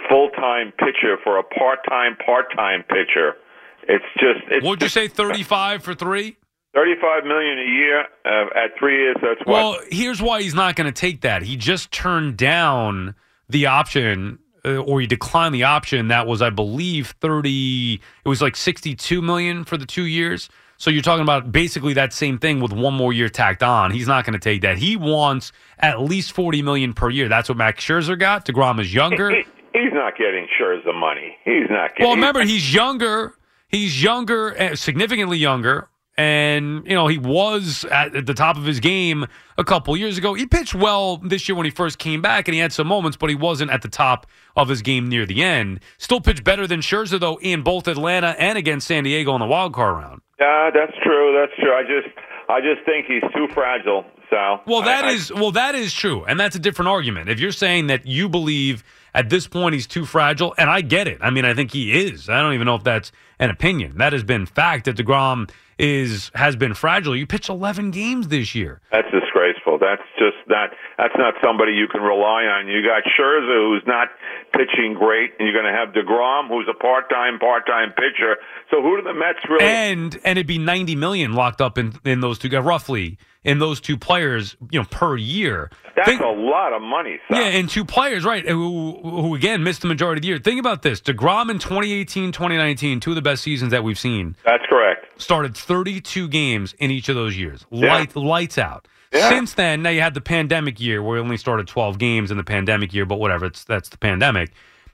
[0.10, 3.36] full time pitcher for a part time part time pitcher.
[3.88, 4.51] It's just.
[4.51, 6.38] It's Would you say 35 for three?
[6.75, 9.15] 35 million a year uh, at three years.
[9.21, 9.47] That's what.
[9.47, 11.41] Well, here's why he's not going to take that.
[11.41, 13.15] He just turned down
[13.47, 18.01] the option, uh, or he declined the option that was, I believe, 30.
[18.25, 20.49] It was like 62 million for the two years.
[20.77, 23.91] So you're talking about basically that same thing with one more year tacked on.
[23.91, 24.77] He's not going to take that.
[24.77, 27.29] He wants at least 40 million per year.
[27.29, 28.45] That's what Max Scherzer got.
[28.45, 29.31] Degrom is younger.
[29.75, 31.36] He's not getting Scherzer money.
[31.43, 32.05] He's not getting.
[32.05, 33.36] Well, remember he's younger.
[33.76, 38.80] He's younger, uh, significantly younger, and you know he was at, the top of his
[38.80, 39.26] game
[39.57, 40.34] a couple years ago.
[40.34, 43.17] He pitched well this year when he first came back, and he had some moments,
[43.17, 45.82] but he wasn't at the top of his game near the end.
[45.97, 49.45] Still pitched better than Scherzer though in both Atlanta and against San Diego in the
[49.47, 50.21] wild card round.
[50.39, 51.38] Yeah, that's true.
[51.38, 51.73] That's true.
[51.73, 52.15] I just
[52.47, 56.23] I just think he's too fragile, So Well, that I- is well, that is true,
[56.26, 57.30] and that's a different argument.
[57.30, 58.84] If you're saying that you believe
[59.16, 61.18] at this point he's too fragile, and I get it.
[61.22, 62.30] I mean, I think he is.
[62.30, 63.97] I don't even know if that's an opinion.
[63.97, 65.49] That has been fact that Degrom
[65.80, 67.16] is has been fragile.
[67.16, 68.82] You pitched 11 games this year.
[68.91, 69.80] That's disgraceful.
[69.80, 70.70] That's just not.
[70.97, 72.68] That's not somebody you can rely on.
[72.68, 74.09] You got Scherzer, who's not
[74.53, 78.38] pitching great, and you're going to have Degrom, who's a part-time, part-time pitcher.
[78.72, 79.66] So who do the Mets really?
[79.66, 83.59] And and it'd be 90 million locked up in in those two guys, roughly in
[83.59, 85.69] those two players, you know, per year.
[85.95, 87.19] That's Think- a lot of money.
[87.29, 87.39] Sal.
[87.39, 90.37] Yeah, and two players, right, who, who again missed the majority of the year.
[90.39, 90.99] Think about this.
[90.99, 94.35] DeGrom in 2018, 2019, two of the best seasons that we've seen.
[94.43, 95.21] That's correct.
[95.21, 97.65] Started 32 games in each of those years.
[97.69, 97.93] Yeah.
[97.93, 98.87] Light, lights out.
[99.13, 99.29] Yeah.
[99.29, 102.37] Since then, now you had the pandemic year where we only started 12 games in
[102.37, 104.51] the pandemic year, but whatever, it's that's the pandemic.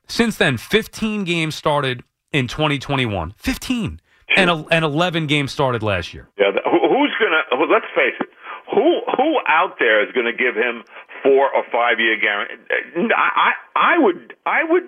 [0.07, 3.33] Since then, 15 games started in 2021.
[3.37, 3.99] 15.
[4.37, 6.29] And, and 11 games started last year.
[6.37, 7.65] Yeah, who's gonna?
[7.71, 8.29] Let's face it.
[8.74, 10.84] Who who out there is going to give him
[11.24, 13.14] four or five year guarantee?
[13.16, 14.84] I, I I would I would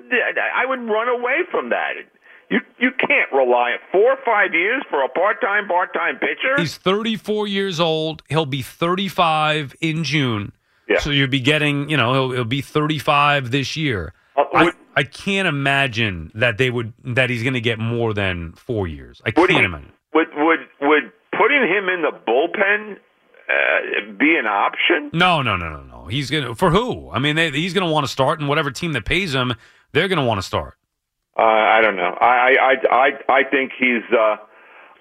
[0.56, 1.94] I would run away from that.
[2.50, 6.16] You you can't rely on four or five years for a part time part time
[6.20, 6.56] pitcher.
[6.58, 8.22] He's 34 years old.
[8.30, 10.52] He'll be 35 in June.
[10.88, 11.00] Yeah.
[11.00, 14.14] So you'll be getting, you know, he'll, he'll be 35 this year.
[14.36, 18.14] Uh, I, would- I can't imagine that they would that he's going to get more
[18.14, 19.22] than four years.
[19.26, 19.92] I Would can't he- imagine.
[20.14, 22.98] would would would putting him in the bullpen
[23.50, 25.10] uh, be an option?
[25.14, 26.06] No, no, no, no, no.
[26.06, 27.10] He's gonna for who?
[27.12, 29.54] I mean, they, he's going to want to start, and whatever team that pays him,
[29.92, 30.78] they're going to want to start.
[31.38, 32.16] Uh, I don't know.
[32.20, 34.04] I I I I think he's.
[34.12, 34.38] Uh,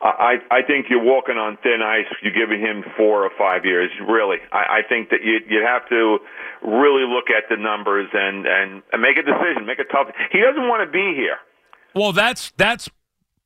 [0.03, 2.11] I I think you're walking on thin ice.
[2.23, 3.91] You're giving him four or five years.
[4.09, 6.19] Really, I, I think that you you have to
[6.63, 9.67] really look at the numbers and and, and make a decision.
[9.67, 10.09] Make a tough.
[10.33, 11.37] He doesn't want to be here.
[11.95, 12.89] Well, that's that's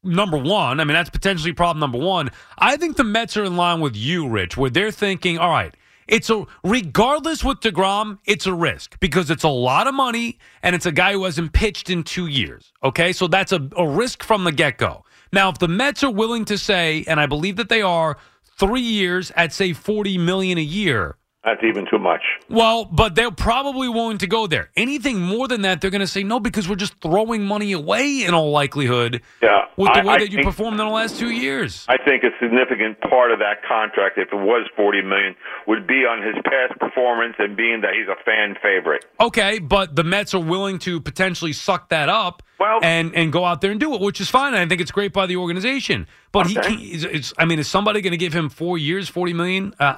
[0.06, 0.80] number one.
[0.80, 2.30] I mean, that's potentially problem number one.
[2.58, 5.74] I think the Mets are in line with you, Rich, where they're thinking, all right,
[6.08, 10.74] it's a regardless with Degrom, it's a risk because it's a lot of money and
[10.74, 12.72] it's a guy who hasn't pitched in two years.
[12.82, 15.04] Okay, so that's a, a risk from the get go.
[15.32, 18.16] Now, if the Mets are willing to say, and I believe that they are,
[18.58, 21.16] three years at say forty million a year.
[21.46, 22.22] That's even too much.
[22.50, 24.70] Well, but they're probably willing to go there.
[24.76, 28.24] Anything more than that, they're going to say no because we're just throwing money away
[28.24, 31.20] in all likelihood Yeah, with the I- way I that you performed in the last
[31.20, 31.86] two years.
[31.88, 35.36] I think a significant part of that contract, if it was forty million,
[35.68, 39.04] would be on his past performance and being that he's a fan favorite.
[39.20, 43.44] Okay, but the Mets are willing to potentially suck that up Well, and and go
[43.44, 44.52] out there and do it, which is fine.
[44.54, 46.08] I think it's great by the organization.
[46.32, 46.68] But he, Okay.
[46.70, 49.72] can't, it's, it's, I mean, is somebody going to give him four years, forty million?
[49.78, 49.94] Uh,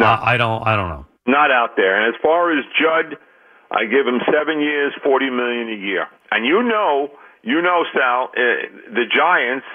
[0.00, 0.66] no, I don't.
[0.66, 1.06] I don't know.
[1.26, 1.94] Not out there.
[2.00, 3.16] And as far as Judd,
[3.70, 6.06] I give him seven years, forty million a year.
[6.30, 7.10] And you know,
[7.42, 9.66] you know, Sal, uh, the Giants.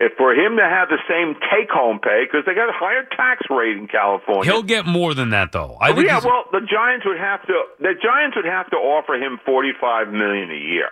[0.00, 3.42] If for him to have the same take-home pay, because they got a higher tax
[3.50, 5.76] rate in California, He'll get more than that, though.
[5.80, 7.54] I Oh, think yeah, well, the Giants would have to.
[7.80, 10.90] The Giants would have to offer him forty-five million a year.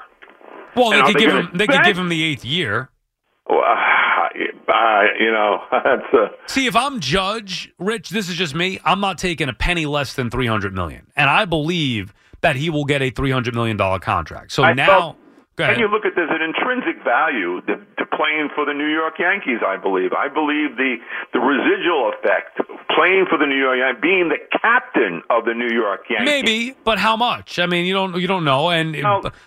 [0.75, 1.51] well, they And are could give him.
[1.55, 2.91] They could give him the eighth year.
[3.49, 6.31] Well, uh, you know, that's a.
[6.47, 8.81] See, if I'm Judge, Rich, this is just me.
[8.85, 12.71] I'm not taking a penny less than three hundred million, and I believe that he
[12.71, 14.53] will get a three hundred million dollar contract.
[14.53, 15.17] So I now, felt-.
[15.59, 19.15] And you look at there's an intrinsic value to, to playing for the New York
[19.19, 19.61] Yankees.
[19.67, 20.13] I believe.
[20.13, 20.97] I believe the
[21.33, 25.55] the residual effect of playing for the New York Yankees, being the captain of the
[25.55, 26.27] New York Yankees.
[26.27, 27.59] Maybe, but how much?
[27.59, 28.69] I mean, you don't you don't know.
[28.69, 29.03] And b-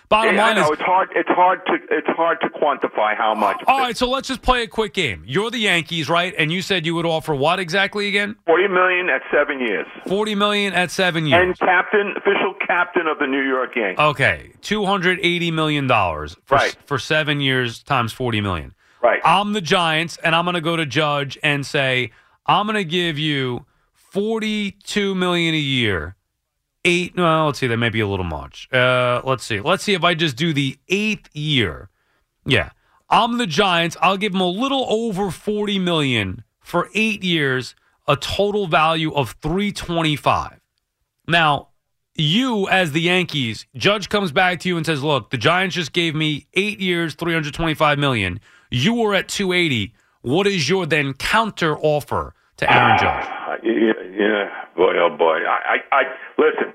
[0.08, 1.08] bottom Yeah, line know, is, it's hard.
[1.14, 3.62] It's hard to it's hard to quantify how much.
[3.68, 3.96] all right.
[3.96, 5.22] So let's just play a quick game.
[5.26, 6.34] You're the Yankees, right?
[6.36, 8.34] And you said you would offer what exactly again?
[8.46, 9.86] Forty million at seven years.
[10.08, 11.40] Forty million at seven years.
[11.40, 14.00] And captain, official captain of the New York Yankees.
[14.00, 15.99] Okay, two hundred eighty million dollars
[16.44, 16.76] for Right.
[16.86, 18.74] for seven years times forty million.
[19.02, 19.20] Right.
[19.24, 22.10] I'm the Giants, and I'm going to go to Judge and say
[22.46, 26.16] I'm going to give you forty-two million a year.
[26.84, 27.14] Eight.
[27.16, 27.66] Well, let's see.
[27.66, 28.68] That may be a little much.
[28.72, 29.60] Uh, let's see.
[29.60, 31.90] Let's see if I just do the eighth year.
[32.46, 32.70] Yeah,
[33.08, 33.96] I'm the Giants.
[34.00, 37.74] I'll give them a little over forty million for eight years,
[38.08, 40.60] a total value of three twenty-five.
[41.28, 41.68] Now,
[42.14, 45.92] you as the Yankees, Judge comes back to you and says, "Look, the Giants just
[45.92, 48.40] gave me 8 years, 325 million.
[48.70, 49.94] You were at 280.
[50.22, 55.38] What is your then counter offer to Aaron Judge?" Uh, yeah, yeah, boy, oh boy.
[55.46, 56.02] I, I, I
[56.38, 56.74] listen.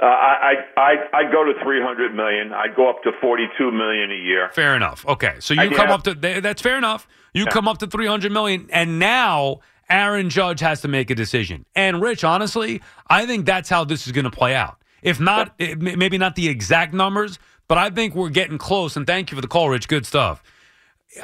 [0.00, 2.52] Uh, I, I, I, go to three hundred million.
[2.52, 4.48] I'd go up to forty-two million a year.
[4.54, 5.04] Fair enough.
[5.06, 5.94] Okay, so you I- come yeah.
[5.94, 7.08] up to that's fair enough.
[7.34, 7.50] You Yeah.
[7.50, 9.58] come up to 300 million and now
[9.90, 11.64] Aaron Judge has to make a decision.
[11.74, 14.82] And Rich, honestly, I think that's how this is going to play out.
[15.02, 19.30] If not maybe not the exact numbers, but I think we're getting close and thank
[19.30, 20.42] you for the call Rich, good stuff.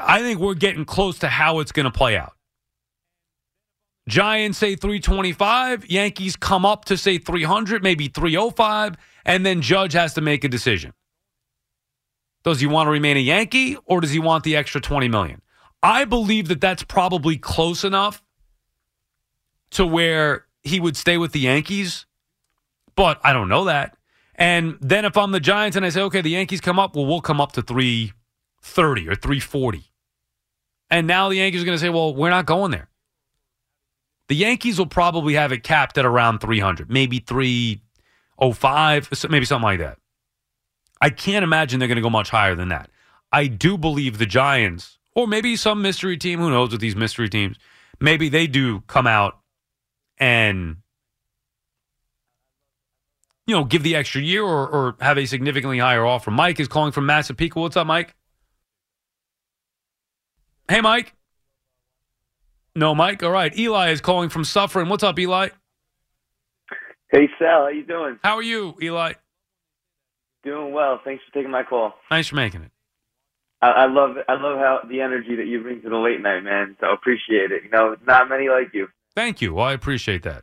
[0.01, 2.33] I think we're getting close to how it's going to play out.
[4.09, 10.15] Giants say 325, Yankees come up to say 300, maybe 305, and then Judge has
[10.15, 10.93] to make a decision.
[12.45, 15.41] Does he want to remain a Yankee or does he want the extra 20 million?
[15.83, 18.23] I believe that that's probably close enough
[19.75, 22.07] to where he would stay with the Yankees,
[22.97, 23.97] but I don't know that.
[24.37, 27.07] And then if I'm the Giants and I say, okay, the Yankees come up, well,
[27.07, 29.85] we'll come up to 330 or 340.
[30.91, 32.89] And now the Yankees are going to say, well, we're not going there.
[34.29, 39.81] The Yankees will probably have it capped at around 300, maybe 305, maybe something like
[39.81, 39.99] that.
[41.01, 42.91] I can't imagine they're going to go much higher than that.
[43.33, 47.29] I do believe the Giants, or maybe some mystery team, who knows with these mystery
[47.29, 47.59] teams,
[48.01, 49.41] maybe they do come out
[50.19, 50.77] and
[53.47, 56.31] you know give the extra year or, or have a significantly higher offer.
[56.31, 57.61] Mike is calling from Massapequa.
[57.61, 58.15] What's up, Mike?
[60.69, 61.15] Hey, Mike.
[62.75, 63.23] No, Mike.
[63.23, 63.57] All right.
[63.57, 64.89] Eli is calling from Suffern.
[64.89, 65.51] What's up, Eli?
[67.15, 68.19] Hey Sal, how you doing?
[68.25, 69.13] How are you, Eli?
[70.43, 71.01] Doing well.
[71.05, 71.95] Thanks for taking my call.
[72.11, 72.73] Thanks for making it.
[73.63, 76.41] I, I love I love how the energy that you bring to the late night,
[76.41, 76.77] man.
[76.81, 77.63] So appreciate it.
[77.63, 78.89] You know, not many like you.
[79.17, 79.55] Thank you.
[79.55, 80.43] Well, I appreciate that.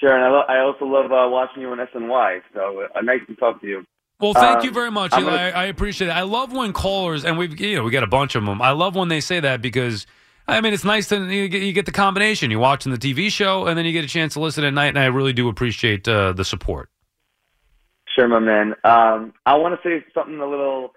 [0.00, 2.40] Sure, and I, lo- I also love uh, watching you on SNY.
[2.52, 3.84] So uh, nice to talk to you.
[4.20, 6.12] Well, thank Um, you very much, gonna- I, I appreciate it.
[6.12, 8.60] I love when callers, and we've you know we got a bunch of them.
[8.60, 10.06] I love when they say that because
[10.46, 12.50] I mean it's nice to you get, you get the combination.
[12.50, 14.88] You're watching the TV show, and then you get a chance to listen at night,
[14.88, 16.90] and I really do appreciate uh, the support.
[18.14, 18.74] Sure, my man.
[18.84, 20.92] Um, I want to say something a little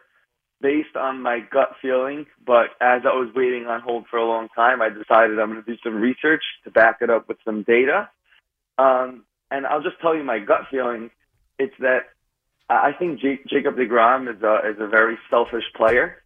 [0.61, 4.47] based on my gut feeling, but as I was waiting on hold for a long
[4.55, 7.63] time, I decided I'm going to do some research to back it up with some
[7.63, 8.09] data.
[8.77, 11.09] Um, and I'll just tell you my gut feeling.
[11.59, 12.09] It's that
[12.69, 16.21] I think J- Jacob DeGrom is a is a very selfish player.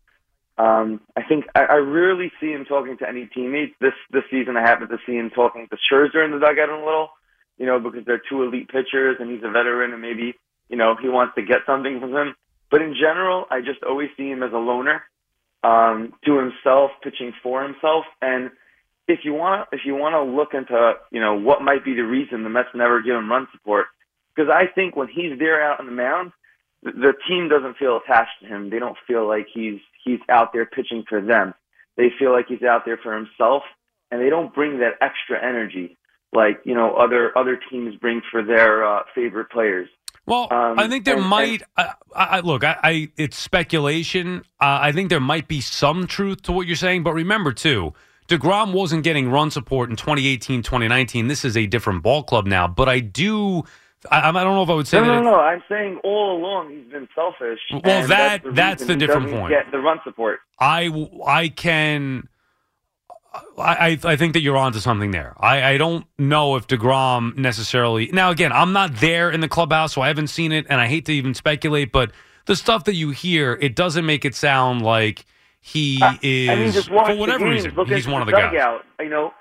[0.58, 3.76] Um, I think I, I rarely see him talking to any teammates.
[3.80, 6.78] This this season, I happened to see him talking to Scherzer in the dugout a
[6.78, 7.10] little,
[7.58, 10.34] you know, because they're two elite pitchers and he's a veteran and maybe
[10.68, 12.36] you know he wants to get something from him.
[12.72, 15.04] But in general, I just always see him as a loner,
[15.64, 18.06] um, to himself, pitching for himself.
[18.22, 18.50] And
[19.08, 22.02] if you want if you want to look into, you know, what might be the
[22.02, 23.88] reason the Mets never give him run support,
[24.34, 26.32] because I think when he's there out on the mound,
[26.82, 28.70] the, team doesn't feel attached to him.
[28.70, 31.54] They don't feel like he's he's out there pitching for them.
[31.98, 33.64] They feel like he's out there for himself,
[34.10, 35.98] and they don't bring that extra energy
[36.34, 39.90] like you know other other teams bring for their uh, favorite players.
[40.32, 41.62] Well, Um, I think there and- might.
[41.78, 44.44] I, I, look, I, I it's speculation.
[44.62, 47.94] Uh, I think there might be some truth to what you're saying, but remember too,
[48.30, 51.28] Degrom wasn't getting run support in 2018, 2019.
[51.28, 52.66] This is a different ball club now.
[52.66, 53.64] But I do.
[54.10, 55.22] I, I don't know if I would say No, that.
[55.22, 55.36] no, no.
[55.40, 57.60] I'm saying all along he's been selfish.
[57.72, 59.52] Well, and that- the that's the different point.
[59.52, 60.40] Get the run support.
[60.60, 60.90] I
[61.28, 62.30] I can.
[63.34, 65.34] I, I I think that you're onto something there.
[65.40, 68.10] I, I don't know if Degrom necessarily.
[68.12, 70.88] Now again, I'm not there in the clubhouse, so I haven't seen it, and I
[70.88, 71.92] hate to even speculate.
[71.92, 72.12] But
[72.46, 75.26] the stuff that you hear, it doesn't make it sound like
[75.62, 76.72] he is I mean,
[77.06, 77.88] for whatever games, reason.
[77.88, 78.52] He's one of the guys.
[78.52, 78.86] dugout.
[79.00, 79.32] You know,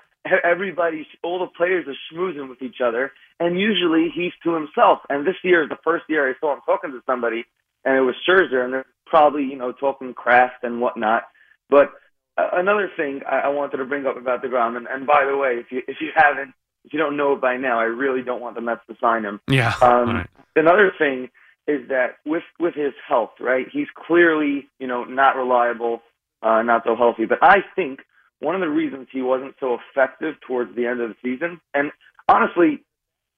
[0.43, 4.99] everybody, all the players are schmoozing with each other, and usually he's to himself.
[5.09, 7.43] And this year is the first year I saw him talking to somebody,
[7.83, 11.23] and it was Scherzer, and they're probably you know talking craft and whatnot.
[11.69, 11.91] But
[12.37, 15.53] another thing I, I wanted to bring up about Degrom, and, and by the way,
[15.59, 16.53] if you if you haven't,
[16.85, 19.23] if you don't know it by now, I really don't want the Mets to sign
[19.23, 19.39] him.
[19.47, 19.73] Yeah.
[19.81, 20.29] Um, right.
[20.55, 21.29] Another thing
[21.67, 23.67] is that with with his health, right?
[23.71, 26.01] He's clearly you know not reliable,
[26.41, 27.25] uh, not so healthy.
[27.25, 27.99] But I think
[28.39, 31.91] one of the reasons he wasn't so effective towards the end of the season, and
[32.27, 32.83] honestly,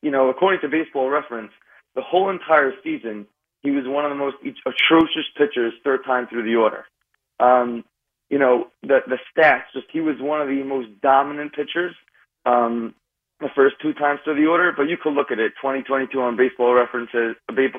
[0.01, 1.51] you know, according to Baseball Reference,
[1.95, 3.27] the whole entire season
[3.63, 6.85] he was one of the most atrocious pitchers third time through the order.
[7.39, 7.83] Um,
[8.33, 11.93] you know, the the stats just he was one of the most dominant pitchers.
[12.47, 12.95] Um,
[13.39, 16.35] the first two times through the order, but you could look at it 2022 on
[16.35, 17.35] Baseball References,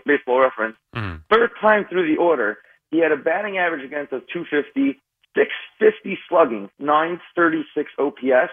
[0.07, 0.77] Baseball Reference.
[0.95, 1.23] Mhm.
[1.29, 2.59] Third time through the order,
[2.93, 5.01] he had a batting average against of 250,
[5.35, 8.53] 650 slugging, 936 OPS,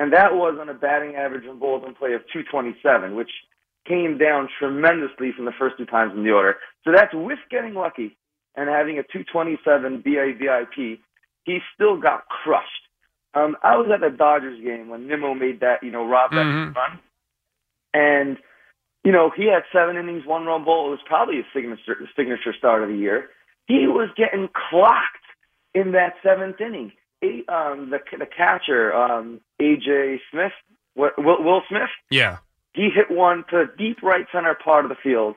[0.00, 3.30] and that was on a batting average in balls in play of 227, which
[3.86, 6.58] came down tremendously from the first two times in the order.
[6.82, 8.16] So that's with getting lucky
[8.56, 10.98] and having a 227 BABIP,
[11.46, 12.68] he still got crushed.
[13.34, 16.74] Um, I was at the Dodgers game when Nimmo made that, you know, Rob Redford
[16.76, 16.98] run,
[17.94, 18.36] and
[19.04, 20.88] you know he had seven innings, one run ball.
[20.88, 23.30] It was probably his signature signature start of the year.
[23.66, 25.24] He was getting clocked
[25.74, 26.92] in that seventh inning.
[27.22, 30.52] A, um, the the catcher, um, AJ Smith,
[30.94, 32.38] what, Will, Will Smith, Yeah.
[32.74, 35.36] he hit one to deep right center part of the field.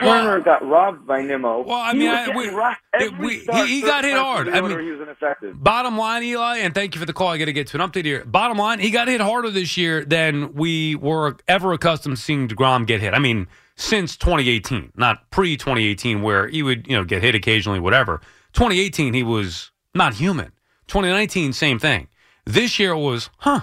[0.00, 1.62] Turner got robbed by Nimmo.
[1.66, 4.48] Well, I mean, I- we- it- we- he- he got hit hard.
[4.48, 5.60] I mean- he was ineffective.
[5.62, 7.28] Bottom line, Eli, and thank you for the call.
[7.28, 8.24] I got to get to an update here.
[8.24, 12.46] Bottom line, he got hit harder this year than we were ever accustomed to seeing
[12.48, 13.12] Degrom get hit.
[13.14, 17.80] I mean, since 2018, not pre 2018, where he would you know get hit occasionally,
[17.80, 18.20] whatever.
[18.52, 20.52] 2018, he was not human.
[20.86, 22.06] 2019, same thing.
[22.46, 23.62] This year was, huh?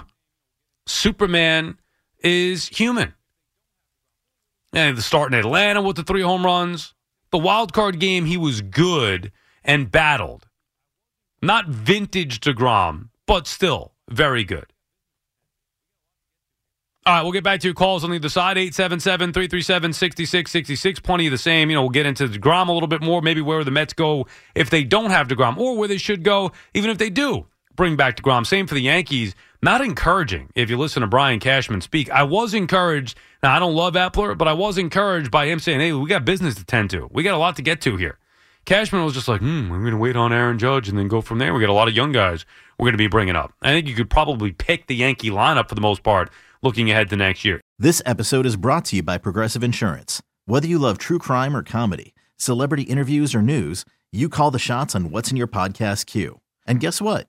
[0.86, 1.78] Superman
[2.22, 3.14] is human.
[4.72, 6.94] And the start in Atlanta with the three home runs.
[7.30, 9.32] The wild card game, he was good
[9.64, 10.46] and battled.
[11.42, 14.66] Not vintage DeGrom, but still very good.
[17.04, 18.58] All right, we'll get back to your calls on the other side.
[18.58, 21.00] 877 337 6666.
[21.00, 21.70] Plenty of the same.
[21.70, 24.26] You know, we'll get into DeGrom a little bit more, maybe where the Mets go
[24.56, 27.46] if they don't have DeGrom, or where they should go, even if they do
[27.76, 28.46] bring back DeGrom.
[28.46, 29.34] Same for the Yankees.
[29.62, 32.10] Not encouraging if you listen to Brian Cashman speak.
[32.10, 33.16] I was encouraged.
[33.42, 36.24] Now, I don't love Eppler, but I was encouraged by him saying, hey, we got
[36.24, 37.08] business to tend to.
[37.10, 38.18] We got a lot to get to here.
[38.64, 41.20] Cashman was just like, hmm, I'm going to wait on Aaron Judge and then go
[41.20, 41.54] from there.
[41.54, 42.44] We got a lot of young guys
[42.78, 43.52] we're going to be bringing up.
[43.62, 46.30] I think you could probably pick the Yankee lineup for the most part
[46.62, 47.60] looking ahead to next year.
[47.78, 50.22] This episode is brought to you by Progressive Insurance.
[50.46, 54.94] Whether you love true crime or comedy, celebrity interviews or news, you call the shots
[54.94, 56.40] on what's in your podcast queue.
[56.66, 57.28] And guess what?